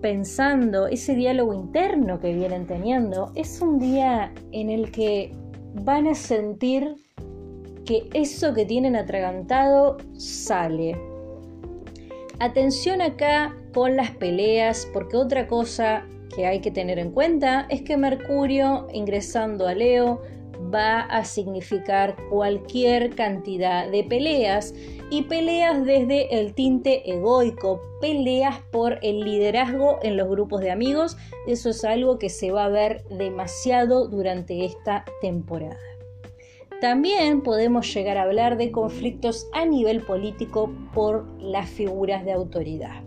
pensando, 0.01 0.87
ese 0.87 1.13
diálogo 1.13 1.53
interno 1.53 2.21
que 2.21 2.33
vienen 2.33 2.65
teniendo. 2.67 3.33
Es 3.35 3.61
un 3.61 3.79
día 3.79 4.33
en 4.53 4.69
el 4.69 4.91
que 4.91 5.33
van 5.83 6.07
a 6.07 6.15
sentir 6.15 6.95
que 7.89 8.07
eso 8.13 8.53
que 8.53 8.65
tienen 8.65 8.95
atragantado 8.95 9.97
sale. 10.15 10.95
Atención 12.37 13.01
acá 13.01 13.57
con 13.73 13.95
las 13.95 14.11
peleas, 14.11 14.87
porque 14.93 15.17
otra 15.17 15.47
cosa 15.47 16.05
que 16.35 16.45
hay 16.45 16.59
que 16.59 16.69
tener 16.69 16.99
en 16.99 17.09
cuenta 17.09 17.65
es 17.67 17.81
que 17.81 17.97
Mercurio 17.97 18.87
ingresando 18.93 19.67
a 19.67 19.73
Leo 19.73 20.21
va 20.71 20.99
a 20.99 21.25
significar 21.25 22.15
cualquier 22.29 23.15
cantidad 23.15 23.89
de 23.89 24.03
peleas 24.03 24.75
y 25.09 25.23
peleas 25.23 25.83
desde 25.83 26.39
el 26.39 26.53
tinte 26.53 27.09
egoico, 27.11 27.81
peleas 28.01 28.61
por 28.71 28.99
el 29.01 29.21
liderazgo 29.21 29.97
en 30.03 30.15
los 30.15 30.29
grupos 30.29 30.61
de 30.61 30.69
amigos, 30.69 31.17
eso 31.47 31.71
es 31.71 31.83
algo 31.83 32.19
que 32.19 32.29
se 32.29 32.51
va 32.51 32.65
a 32.65 32.69
ver 32.69 33.03
demasiado 33.05 34.07
durante 34.07 34.63
esta 34.63 35.05
temporada. 35.21 35.79
También 36.81 37.41
podemos 37.41 37.93
llegar 37.93 38.17
a 38.17 38.23
hablar 38.23 38.57
de 38.57 38.71
conflictos 38.71 39.47
a 39.53 39.65
nivel 39.65 40.01
político 40.01 40.73
por 40.93 41.25
las 41.41 41.69
figuras 41.69 42.23
de 42.23 42.31
autoridad. 42.31 43.03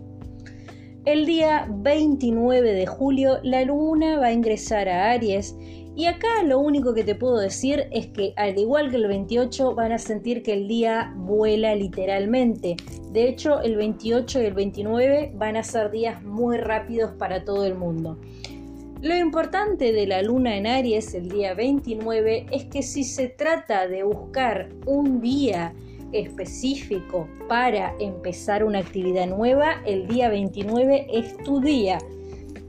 El 1.05 1.25
día 1.25 1.67
29 1.69 2.71
de 2.71 2.85
julio 2.85 3.39
la 3.41 3.63
luna 3.63 4.19
va 4.19 4.27
a 4.27 4.31
ingresar 4.31 4.87
a 4.87 5.11
Aries 5.11 5.55
y 5.95 6.05
acá 6.05 6.43
lo 6.43 6.59
único 6.59 6.93
que 6.93 7.03
te 7.03 7.15
puedo 7.15 7.37
decir 7.37 7.87
es 7.91 8.07
que 8.07 8.33
al 8.35 8.57
igual 8.57 8.89
que 8.89 8.97
el 8.97 9.07
28 9.07 9.75
van 9.75 9.91
a 9.91 9.97
sentir 9.97 10.43
que 10.43 10.53
el 10.53 10.67
día 10.67 11.13
vuela 11.17 11.75
literalmente. 11.75 12.77
De 13.11 13.27
hecho, 13.27 13.59
el 13.61 13.75
28 13.75 14.41
y 14.41 14.45
el 14.45 14.53
29 14.53 15.33
van 15.35 15.57
a 15.57 15.63
ser 15.63 15.91
días 15.91 16.23
muy 16.23 16.57
rápidos 16.57 17.11
para 17.17 17.43
todo 17.43 17.65
el 17.65 17.75
mundo. 17.75 18.19
Lo 19.03 19.17
importante 19.17 19.91
de 19.91 20.07
la 20.07 20.21
luna 20.21 20.55
en 20.55 20.65
Aries 20.65 21.13
el 21.13 21.27
día 21.27 21.53
29 21.53 22.45
es 22.53 22.63
que 22.63 22.81
si 22.81 23.03
se 23.03 23.27
trata 23.27 23.85
de 23.85 24.03
buscar 24.03 24.69
un 24.85 25.19
día 25.19 25.73
específico 26.13 27.27
para 27.49 27.93
empezar 27.99 28.63
una 28.63 28.79
actividad 28.79 29.27
nueva, 29.27 29.81
el 29.85 30.07
día 30.07 30.29
29 30.29 31.07
es 31.11 31.35
tu 31.43 31.59
día 31.59 31.97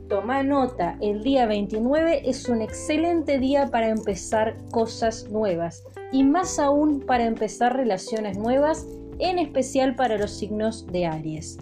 toma 0.08 0.42
nota, 0.42 0.98
el 1.00 1.22
día 1.22 1.46
29 1.46 2.28
es 2.28 2.48
un 2.48 2.62
excelente 2.62 3.38
día 3.38 3.68
para 3.70 3.88
empezar 3.90 4.56
cosas 4.72 5.30
nuevas 5.30 5.84
y 6.10 6.24
más 6.24 6.58
aún 6.58 6.98
para 6.98 7.26
empezar 7.26 7.76
relaciones 7.76 8.36
nuevas, 8.36 8.88
en 9.20 9.38
especial 9.38 9.94
para 9.94 10.18
los 10.18 10.32
signos 10.32 10.84
de 10.88 11.06
Aries. 11.06 11.58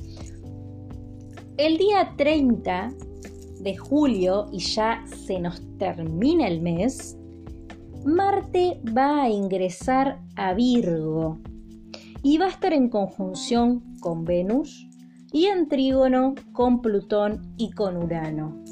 El 1.59 1.77
día 1.77 2.15
30 2.17 2.95
de 3.63 3.77
julio, 3.77 4.49
y 4.53 4.59
ya 4.59 5.05
se 5.07 5.39
nos 5.39 5.63
termina 5.79 6.49
el 6.49 6.61
mes, 6.61 7.17
Marte 8.05 8.81
va 8.97 9.23
a 9.23 9.29
ingresar 9.31 10.21
a 10.37 10.55
Virgo 10.55 11.39
y 12.23 12.39
va 12.39 12.47
a 12.47 12.51
estar 12.51 12.73
en 12.73 12.89
conjunción 12.89 13.83
con 14.01 14.25
Venus, 14.25 14.89
y 15.33 15.47
en 15.47 15.69
trígono 15.69 16.35
con 16.53 16.83
Plutón 16.83 17.55
y 17.57 17.71
con 17.71 17.97
Urano. 17.97 18.63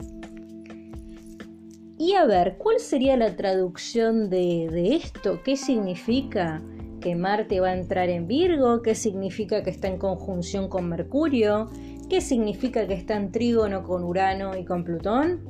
Y 1.99 2.15
a 2.15 2.25
ver, 2.27 2.57
¿cuál 2.59 2.81
sería 2.81 3.17
la 3.17 3.37
traducción 3.37 4.31
de, 4.31 4.69
de, 4.71 4.97
esto? 4.97 5.43
¿Qué 5.43 5.57
significa 5.57 6.63
que 7.01 7.15
Marte 7.15 7.61
va 7.61 7.69
a 7.69 7.77
entrar 7.77 8.09
en 8.09 8.27
Virgo? 8.27 8.83
¿Qué 8.83 8.95
significa 8.95 9.63
que 9.63 9.71
está 9.71 9.89
en 9.89 9.99
conjunción 9.99 10.69
con 10.69 10.89
Mercurio? 10.89 11.69
¿Qué 12.11 12.21
significa 12.21 12.89
que 12.89 12.95
está 12.95 13.15
en 13.15 13.31
trígono 13.31 13.85
con 13.85 14.03
Urano 14.03 14.57
y 14.57 14.65
con 14.65 14.83
Plutón? 14.83 15.45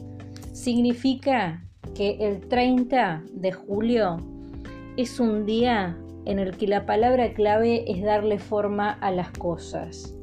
Significa 0.52 1.64
que 1.94 2.18
el 2.20 2.46
30 2.48 3.24
de 3.32 3.50
julio 3.50 4.18
es 4.98 5.18
un 5.20 5.46
día 5.46 5.96
en 6.26 6.38
el 6.38 6.58
que 6.58 6.66
la 6.66 6.84
palabra 6.84 7.32
clave 7.32 7.90
es 7.90 8.02
darle 8.02 8.38
forma 8.38 8.90
a 8.90 9.10
las 9.10 9.30
cosas. 9.30 10.14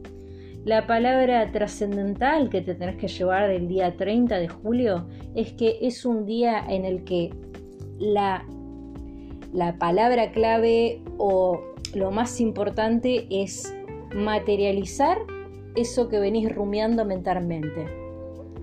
La 0.63 0.85
palabra 0.85 1.51
trascendental 1.51 2.51
que 2.51 2.61
te 2.61 2.75
tenés 2.75 2.97
que 2.97 3.07
llevar 3.07 3.47
del 3.47 3.67
día 3.67 3.97
30 3.97 4.37
de 4.37 4.47
julio 4.47 5.07
es 5.33 5.53
que 5.53 5.79
es 5.81 6.05
un 6.05 6.27
día 6.27 6.63
en 6.69 6.85
el 6.85 7.03
que 7.03 7.31
la, 7.97 8.45
la 9.53 9.79
palabra 9.79 10.31
clave 10.33 11.01
o 11.17 11.63
lo 11.95 12.11
más 12.11 12.39
importante 12.39 13.25
es 13.31 13.73
materializar 14.13 15.17
eso 15.75 16.09
que 16.09 16.19
venís 16.19 16.53
rumiando 16.53 17.05
mentalmente. 17.05 17.85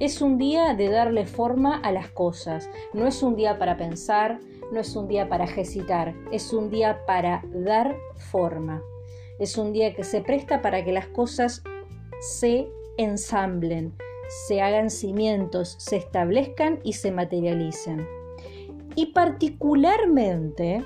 Es 0.00 0.20
un 0.20 0.38
día 0.38 0.74
de 0.74 0.88
darle 0.88 1.24
forma 1.24 1.78
a 1.78 1.92
las 1.92 2.08
cosas, 2.08 2.68
no 2.92 3.06
es 3.06 3.22
un 3.22 3.36
día 3.36 3.58
para 3.58 3.76
pensar, 3.76 4.40
no 4.72 4.80
es 4.80 4.96
un 4.96 5.06
día 5.06 5.28
para 5.28 5.44
ejercitar, 5.44 6.14
es 6.32 6.52
un 6.52 6.70
día 6.70 7.04
para 7.06 7.44
dar 7.52 7.96
forma. 8.16 8.82
Es 9.38 9.56
un 9.56 9.72
día 9.72 9.94
que 9.94 10.04
se 10.04 10.20
presta 10.20 10.62
para 10.62 10.84
que 10.84 10.92
las 10.92 11.06
cosas 11.06 11.62
se 12.20 12.68
ensamblen, 12.96 13.94
se 14.46 14.60
hagan 14.60 14.90
cimientos, 14.90 15.76
se 15.78 15.96
establezcan 15.96 16.80
y 16.82 16.94
se 16.94 17.12
materialicen. 17.12 18.06
Y 18.96 19.06
particularmente, 19.06 20.84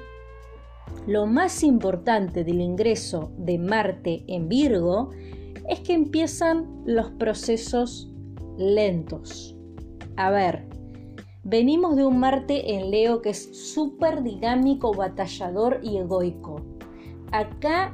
lo 1.07 1.27
más 1.27 1.63
importante 1.63 2.45
del 2.45 2.61
ingreso 2.61 3.31
de 3.37 3.59
Marte 3.59 4.25
en 4.27 4.49
Virgo 4.49 5.11
es 5.69 5.81
que 5.81 5.93
empiezan 5.93 6.67
los 6.87 7.11
procesos 7.11 8.11
lentos. 8.57 9.57
A 10.17 10.31
ver, 10.31 10.67
venimos 11.45 11.97
de 11.97 12.05
un 12.05 12.19
Marte 12.19 12.75
en 12.75 12.91
Leo 12.91 13.23
que 13.23 13.31
es 13.31 13.73
súper 13.73 14.23
dinámico, 14.23 14.93
batallador 14.93 15.81
y 15.83 15.99
egoico. 15.99 16.63
Acá 17.33 17.93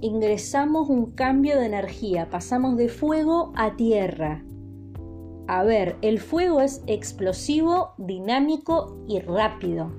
ingresamos 0.00 0.88
un 0.88 1.12
cambio 1.12 1.58
de 1.58 1.66
energía, 1.66 2.30
pasamos 2.30 2.76
de 2.76 2.88
fuego 2.88 3.52
a 3.56 3.76
tierra. 3.76 4.44
A 5.48 5.62
ver, 5.62 5.96
el 6.02 6.18
fuego 6.18 6.60
es 6.60 6.82
explosivo, 6.86 7.90
dinámico 7.98 8.96
y 9.06 9.20
rápido. 9.20 9.92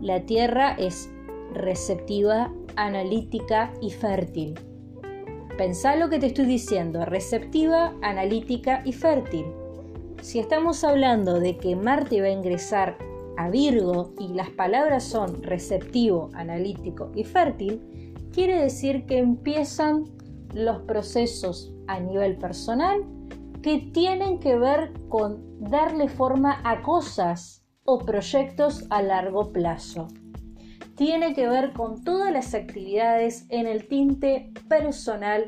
La 0.00 0.26
tierra 0.26 0.72
es 0.72 1.10
receptiva, 1.54 2.52
analítica 2.76 3.72
y 3.80 3.90
fértil. 3.90 4.54
Pensá 5.56 5.96
lo 5.96 6.10
que 6.10 6.18
te 6.18 6.26
estoy 6.26 6.44
diciendo, 6.44 7.06
receptiva, 7.06 7.94
analítica 8.02 8.82
y 8.84 8.92
fértil. 8.92 9.46
Si 10.20 10.38
estamos 10.38 10.84
hablando 10.84 11.40
de 11.40 11.56
que 11.56 11.74
Marte 11.74 12.20
va 12.20 12.26
a 12.26 12.30
ingresar 12.30 12.98
a 13.38 13.48
Virgo 13.48 14.12
y 14.18 14.28
las 14.28 14.50
palabras 14.50 15.04
son 15.04 15.42
receptivo, 15.42 16.28
analítico 16.34 17.10
y 17.14 17.24
fértil, 17.24 18.12
quiere 18.32 18.60
decir 18.60 19.06
que 19.06 19.16
empiezan 19.16 20.04
los 20.52 20.82
procesos 20.82 21.72
a 21.86 22.00
nivel 22.00 22.36
personal 22.36 23.02
que 23.62 23.78
tienen 23.94 24.40
que 24.40 24.56
ver 24.58 24.92
con 25.08 25.58
darle 25.58 26.08
forma 26.08 26.60
a 26.64 26.82
cosas 26.82 27.64
o 27.84 27.98
proyectos 28.00 28.84
a 28.90 29.00
largo 29.00 29.52
plazo. 29.52 30.08
Tiene 30.96 31.34
que 31.34 31.46
ver 31.46 31.74
con 31.74 32.02
todas 32.02 32.32
las 32.32 32.54
actividades 32.54 33.44
en 33.50 33.66
el 33.66 33.86
tinte 33.86 34.50
personal 34.66 35.46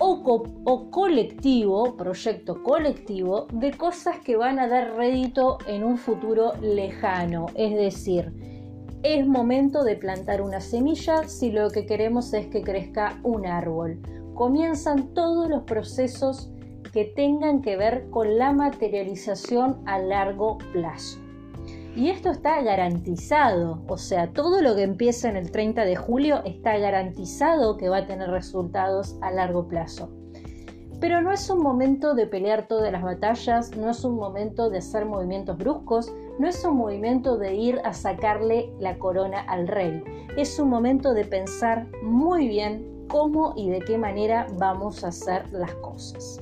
o, 0.00 0.90
colectivo, 0.90 1.96
proyecto 1.96 2.60
colectivo, 2.64 3.46
de 3.52 3.70
cosas 3.70 4.18
que 4.18 4.36
van 4.36 4.58
a 4.58 4.66
dar 4.66 4.96
rédito 4.96 5.58
en 5.68 5.84
un 5.84 5.98
futuro 5.98 6.54
lejano. 6.60 7.46
Es 7.54 7.76
decir, 7.76 8.32
es 9.04 9.24
momento 9.24 9.84
de 9.84 9.94
plantar 9.94 10.42
una 10.42 10.60
semilla 10.60 11.28
si 11.28 11.52
lo 11.52 11.70
que 11.70 11.86
queremos 11.86 12.32
es 12.32 12.46
que 12.48 12.62
crezca 12.62 13.20
un 13.22 13.46
árbol. 13.46 14.00
Comienzan 14.34 15.14
todos 15.14 15.48
los 15.48 15.62
procesos 15.62 16.50
que 16.92 17.04
tengan 17.04 17.62
que 17.62 17.76
ver 17.76 18.10
con 18.10 18.36
la 18.36 18.52
materialización 18.52 19.80
a 19.86 20.00
largo 20.00 20.58
plazo. 20.72 21.19
Y 21.96 22.08
esto 22.08 22.30
está 22.30 22.62
garantizado, 22.62 23.82
o 23.88 23.98
sea, 23.98 24.32
todo 24.32 24.62
lo 24.62 24.76
que 24.76 24.82
empieza 24.82 25.28
en 25.28 25.36
el 25.36 25.50
30 25.50 25.84
de 25.84 25.96
julio 25.96 26.40
está 26.44 26.78
garantizado 26.78 27.76
que 27.76 27.88
va 27.88 27.98
a 27.98 28.06
tener 28.06 28.30
resultados 28.30 29.16
a 29.20 29.32
largo 29.32 29.66
plazo. 29.66 30.08
Pero 31.00 31.20
no 31.20 31.32
es 31.32 31.50
un 31.50 31.62
momento 31.62 32.14
de 32.14 32.26
pelear 32.26 32.68
todas 32.68 32.92
las 32.92 33.02
batallas, 33.02 33.76
no 33.76 33.90
es 33.90 34.04
un 34.04 34.16
momento 34.16 34.70
de 34.70 34.78
hacer 34.78 35.04
movimientos 35.04 35.58
bruscos, 35.58 36.12
no 36.38 36.46
es 36.46 36.64
un 36.64 36.76
movimiento 36.76 37.38
de 37.38 37.54
ir 37.54 37.80
a 37.84 37.92
sacarle 37.92 38.72
la 38.78 38.98
corona 38.98 39.40
al 39.40 39.66
rey. 39.66 40.04
Es 40.36 40.58
un 40.60 40.68
momento 40.68 41.12
de 41.12 41.24
pensar 41.24 41.88
muy 42.02 42.46
bien 42.46 43.06
cómo 43.08 43.54
y 43.56 43.68
de 43.68 43.80
qué 43.80 43.98
manera 43.98 44.46
vamos 44.58 45.02
a 45.02 45.08
hacer 45.08 45.50
las 45.52 45.74
cosas. 45.76 46.40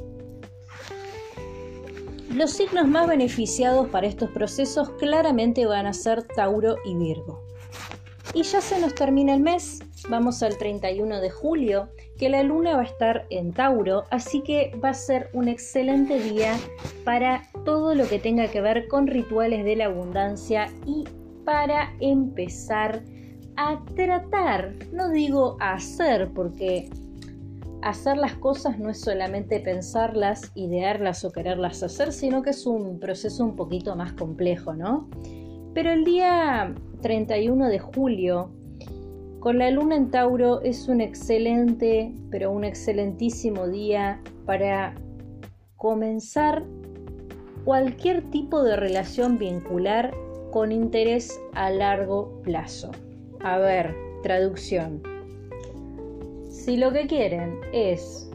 Los 2.35 2.51
signos 2.53 2.87
más 2.87 3.09
beneficiados 3.09 3.89
para 3.89 4.07
estos 4.07 4.31
procesos 4.31 4.91
claramente 4.99 5.65
van 5.65 5.87
a 5.87 5.95
ser 5.95 6.23
Tauro 6.23 6.77
y 6.85 6.95
Virgo. 6.95 7.43
Y 8.35 8.43
ya 8.43 8.61
se 8.61 8.79
nos 8.79 8.95
termina 8.95 9.35
el 9.35 9.41
mes, 9.41 9.81
vamos 10.11 10.43
al 10.43 10.59
31 10.59 11.23
de 11.23 11.31
julio, 11.31 11.89
que 12.19 12.29
la 12.29 12.43
luna 12.43 12.77
va 12.77 12.83
a 12.83 12.85
estar 12.85 13.27
en 13.31 13.53
Tauro, 13.55 14.05
así 14.11 14.43
que 14.43 14.79
va 14.85 14.91
a 14.91 14.95
ser 14.95 15.31
un 15.33 15.49
excelente 15.49 16.21
día 16.21 16.55
para 17.03 17.45
todo 17.65 17.95
lo 17.95 18.07
que 18.07 18.19
tenga 18.19 18.49
que 18.49 18.61
ver 18.61 18.89
con 18.89 19.07
rituales 19.07 19.65
de 19.65 19.77
la 19.77 19.87
abundancia 19.87 20.71
y 20.85 21.05
para 21.47 21.95
empezar 22.01 23.03
a 23.57 23.83
tratar, 23.97 24.75
no 24.93 25.09
digo 25.09 25.57
a 25.61 25.73
hacer, 25.73 26.31
porque 26.35 26.91
hacer 27.83 28.17
las 28.17 28.35
cosas 28.35 28.79
no 28.79 28.91
es 28.91 29.01
solamente 29.01 29.61
pensarlas, 29.61 30.51
idearlas 30.55 31.25
o 31.25 31.31
quererlas 31.31 31.83
hacer, 31.83 32.13
sino 32.13 32.43
que 32.43 32.51
es 32.51 32.67
un 32.67 32.99
proceso 32.99 33.45
un 33.45 33.57
poquito 33.57 33.95
más 33.97 34.13
complejo, 34.13 34.75
¿no? 34.75 35.09
Pero 35.75 35.93
el 35.93 36.05
día 36.05 36.75
31 37.03 37.69
de 37.69 37.79
julio, 37.79 38.51
con 39.41 39.59
la 39.59 39.71
luna 39.71 39.97
en 39.97 40.11
Tauro, 40.11 40.61
es 40.63 40.89
un 40.89 41.01
excelente, 41.01 42.13
pero 42.31 42.51
un 42.51 42.65
excelentísimo 42.65 43.69
día 43.69 44.21
para 44.45 44.95
comenzar 45.77 46.65
cualquier 47.65 48.23
tipo 48.31 48.63
de 48.63 48.77
relación 48.77 49.39
vincular 49.39 50.13
con 50.51 50.73
interés 50.73 51.39
a 51.55 51.71
largo 51.71 52.41
plazo. 52.43 52.91
A 53.41 53.59
ver, 53.59 53.95
traducción. 54.23 55.03
Si 56.69 56.77
lo 56.77 56.93
que 56.93 57.07
quieren 57.07 57.61
es 57.73 58.31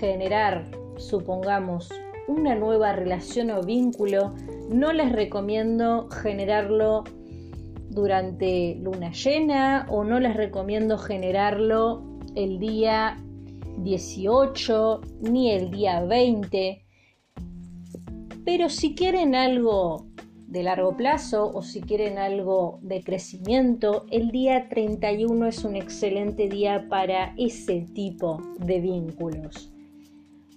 generar, 0.00 0.70
supongamos, 0.96 1.90
una 2.26 2.54
nueva 2.54 2.94
relación 2.94 3.50
o 3.50 3.60
vínculo, 3.60 4.34
no 4.70 4.94
les 4.94 5.12
recomiendo 5.12 6.08
generarlo 6.08 7.04
durante 7.90 8.76
luna 8.76 9.12
llena 9.12 9.86
o 9.90 10.02
no 10.02 10.18
les 10.18 10.34
recomiendo 10.34 10.96
generarlo 10.96 12.02
el 12.34 12.58
día 12.58 13.18
18 13.80 15.02
ni 15.20 15.50
el 15.50 15.70
día 15.70 16.02
20. 16.04 16.86
Pero 18.46 18.70
si 18.70 18.94
quieren 18.94 19.34
algo 19.34 20.07
de 20.48 20.62
largo 20.62 20.96
plazo 20.96 21.50
o 21.52 21.62
si 21.62 21.82
quieren 21.82 22.18
algo 22.18 22.78
de 22.82 23.02
crecimiento, 23.02 24.06
el 24.10 24.30
día 24.30 24.68
31 24.70 25.46
es 25.46 25.62
un 25.62 25.76
excelente 25.76 26.48
día 26.48 26.86
para 26.88 27.34
ese 27.36 27.86
tipo 27.94 28.40
de 28.58 28.80
vínculos. 28.80 29.70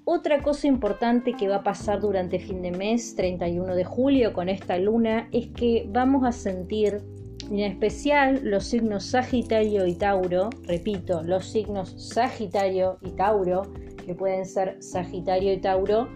Otra 0.05 0.41
cosa 0.41 0.67
importante 0.67 1.33
que 1.33 1.49
va 1.49 1.57
a 1.57 1.63
pasar 1.63 1.99
durante 1.99 2.39
fin 2.39 2.61
de 2.61 2.71
mes, 2.71 3.15
31 3.15 3.75
de 3.75 3.83
julio, 3.83 4.33
con 4.33 4.47
esta 4.49 4.77
luna, 4.77 5.27
es 5.31 5.47
que 5.49 5.85
vamos 5.89 6.23
a 6.25 6.31
sentir, 6.31 7.01
en 7.49 7.59
especial 7.59 8.39
los 8.43 8.65
signos 8.65 9.05
Sagitario 9.05 9.85
y 9.85 9.95
Tauro, 9.95 10.49
repito, 10.63 11.21
los 11.21 11.45
signos 11.45 11.95
Sagitario 11.97 12.97
y 13.01 13.11
Tauro, 13.11 13.73
que 14.05 14.15
pueden 14.15 14.45
ser 14.45 14.81
Sagitario 14.81 15.53
y 15.53 15.57
Tauro 15.57 16.07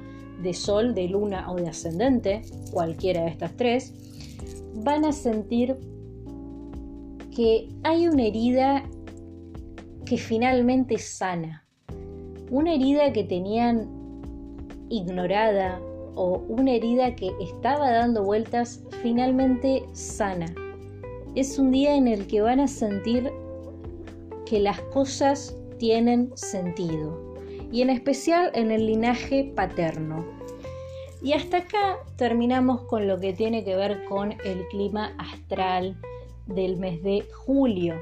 de 0.42 0.54
Sol, 0.54 0.94
de 0.94 1.08
Luna 1.08 1.52
o 1.52 1.56
de 1.56 1.68
Ascendente, 1.68 2.42
cualquiera 2.72 3.24
de 3.24 3.30
estas 3.30 3.56
tres, 3.56 3.94
van 4.76 5.06
a 5.06 5.12
sentir 5.12 5.76
que 7.36 7.70
hay 7.84 8.08
una 8.08 8.24
herida 8.24 8.84
que 10.06 10.18
finalmente 10.18 10.98
sana 10.98 11.66
una 12.50 12.74
herida 12.74 13.12
que 13.12 13.24
tenían 13.24 13.88
ignorada 14.90 15.82
o 16.16 16.44
una 16.48 16.74
herida 16.74 17.16
que 17.16 17.32
estaba 17.42 17.92
dando 17.92 18.24
vueltas 18.24 18.84
finalmente 19.02 19.84
sana. 19.94 20.46
Es 21.36 21.60
un 21.60 21.72
día 21.72 21.96
en 21.96 22.08
el 22.08 22.28
que 22.28 22.42
van 22.42 22.60
a 22.60 22.68
sentir 22.68 23.30
que 24.46 24.60
las 24.60 24.80
cosas 24.94 25.58
tienen 25.80 26.32
sentido 26.36 27.25
y 27.72 27.82
en 27.82 27.90
especial 27.90 28.52
en 28.54 28.72
el 28.72 28.88
linaje 28.88 29.52
paterno. 29.56 30.26
Y 31.22 31.34
hasta 31.34 31.58
acá 31.58 31.98
terminamos 32.18 32.82
con 32.82 33.08
lo 33.08 33.20
que 33.20 33.34
tiene 33.34 33.64
que 33.64 33.76
ver 33.76 34.04
con 34.06 34.32
el 34.32 34.68
clima 34.70 35.16
astral 35.18 35.98
del 36.46 36.78
mes 36.78 37.02
de 37.02 37.26
julio. 37.46 37.96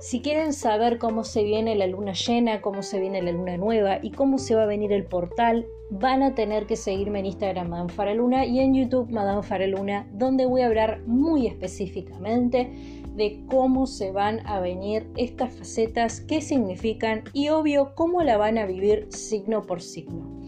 Si 0.00 0.20
quieren 0.20 0.52
saber 0.52 0.98
cómo 0.98 1.24
se 1.24 1.42
viene 1.42 1.74
la 1.74 1.86
luna 1.86 2.12
llena, 2.12 2.60
cómo 2.60 2.82
se 2.82 3.00
viene 3.00 3.22
la 3.22 3.32
luna 3.32 3.56
nueva 3.56 3.98
y 4.02 4.10
cómo 4.10 4.38
se 4.38 4.54
va 4.54 4.62
a 4.62 4.66
venir 4.66 4.92
el 4.92 5.04
portal, 5.04 5.66
van 5.90 6.22
a 6.22 6.34
tener 6.34 6.66
que 6.66 6.76
seguirme 6.76 7.20
en 7.20 7.26
Instagram 7.26 7.68
Madame 7.68 7.92
Faraluna 7.92 8.44
y 8.44 8.60
en 8.60 8.74
YouTube 8.74 9.10
Madame 9.10 9.42
Faraluna, 9.42 10.08
donde 10.12 10.46
voy 10.46 10.62
a 10.62 10.66
hablar 10.66 11.02
muy 11.06 11.46
específicamente 11.46 12.70
de 13.14 13.44
cómo 13.46 13.86
se 13.86 14.10
van 14.10 14.46
a 14.46 14.60
venir 14.60 15.08
estas 15.16 15.54
facetas, 15.54 16.20
qué 16.20 16.40
significan 16.40 17.24
y 17.32 17.48
obvio 17.48 17.94
cómo 17.94 18.22
la 18.22 18.36
van 18.36 18.58
a 18.58 18.66
vivir 18.66 19.06
signo 19.10 19.62
por 19.62 19.80
signo. 19.80 20.40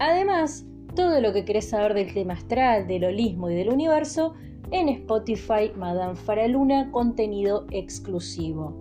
Además, 0.00 0.66
todo 0.94 1.20
lo 1.20 1.32
que 1.32 1.44
querés 1.44 1.68
saber 1.68 1.94
del 1.94 2.12
tema 2.12 2.34
astral, 2.34 2.86
del 2.88 3.04
holismo 3.04 3.50
y 3.50 3.54
del 3.54 3.68
universo, 3.68 4.34
en 4.72 4.88
Spotify 4.88 5.72
Madame 5.76 6.14
Faraluna 6.14 6.90
contenido 6.90 7.66
exclusivo. 7.70 8.74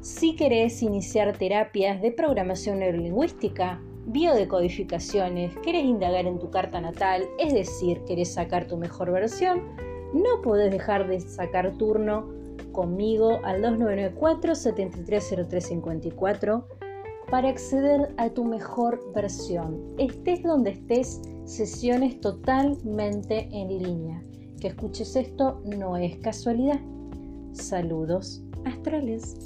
Si 0.00 0.36
querés 0.36 0.82
iniciar 0.82 1.36
terapias 1.36 2.00
de 2.00 2.12
programación 2.12 2.78
neurolingüística, 2.78 3.80
biodecodificaciones, 4.06 5.56
querés 5.58 5.84
indagar 5.84 6.26
en 6.26 6.38
tu 6.38 6.50
carta 6.50 6.80
natal, 6.80 7.24
es 7.38 7.52
decir, 7.52 8.02
querés 8.04 8.32
sacar 8.34 8.66
tu 8.66 8.76
mejor 8.76 9.12
versión, 9.12 9.62
no 10.12 10.42
podés 10.42 10.70
dejar 10.70 11.08
de 11.08 11.20
sacar 11.20 11.76
turno 11.76 12.28
conmigo 12.72 13.40
al 13.44 13.62
2994 13.62 14.54
730354 14.54 16.68
para 17.30 17.48
acceder 17.48 18.14
a 18.16 18.30
tu 18.30 18.44
mejor 18.44 19.12
versión. 19.14 19.94
Estés 19.98 20.42
donde 20.42 20.70
estés, 20.70 21.20
sesiones 21.44 22.20
totalmente 22.20 23.48
en 23.50 23.82
línea. 23.82 24.22
Que 24.60 24.68
escuches 24.68 25.16
esto 25.16 25.60
no 25.64 25.96
es 25.96 26.16
casualidad. 26.18 26.80
Saludos 27.52 28.42
astrales. 28.64 29.36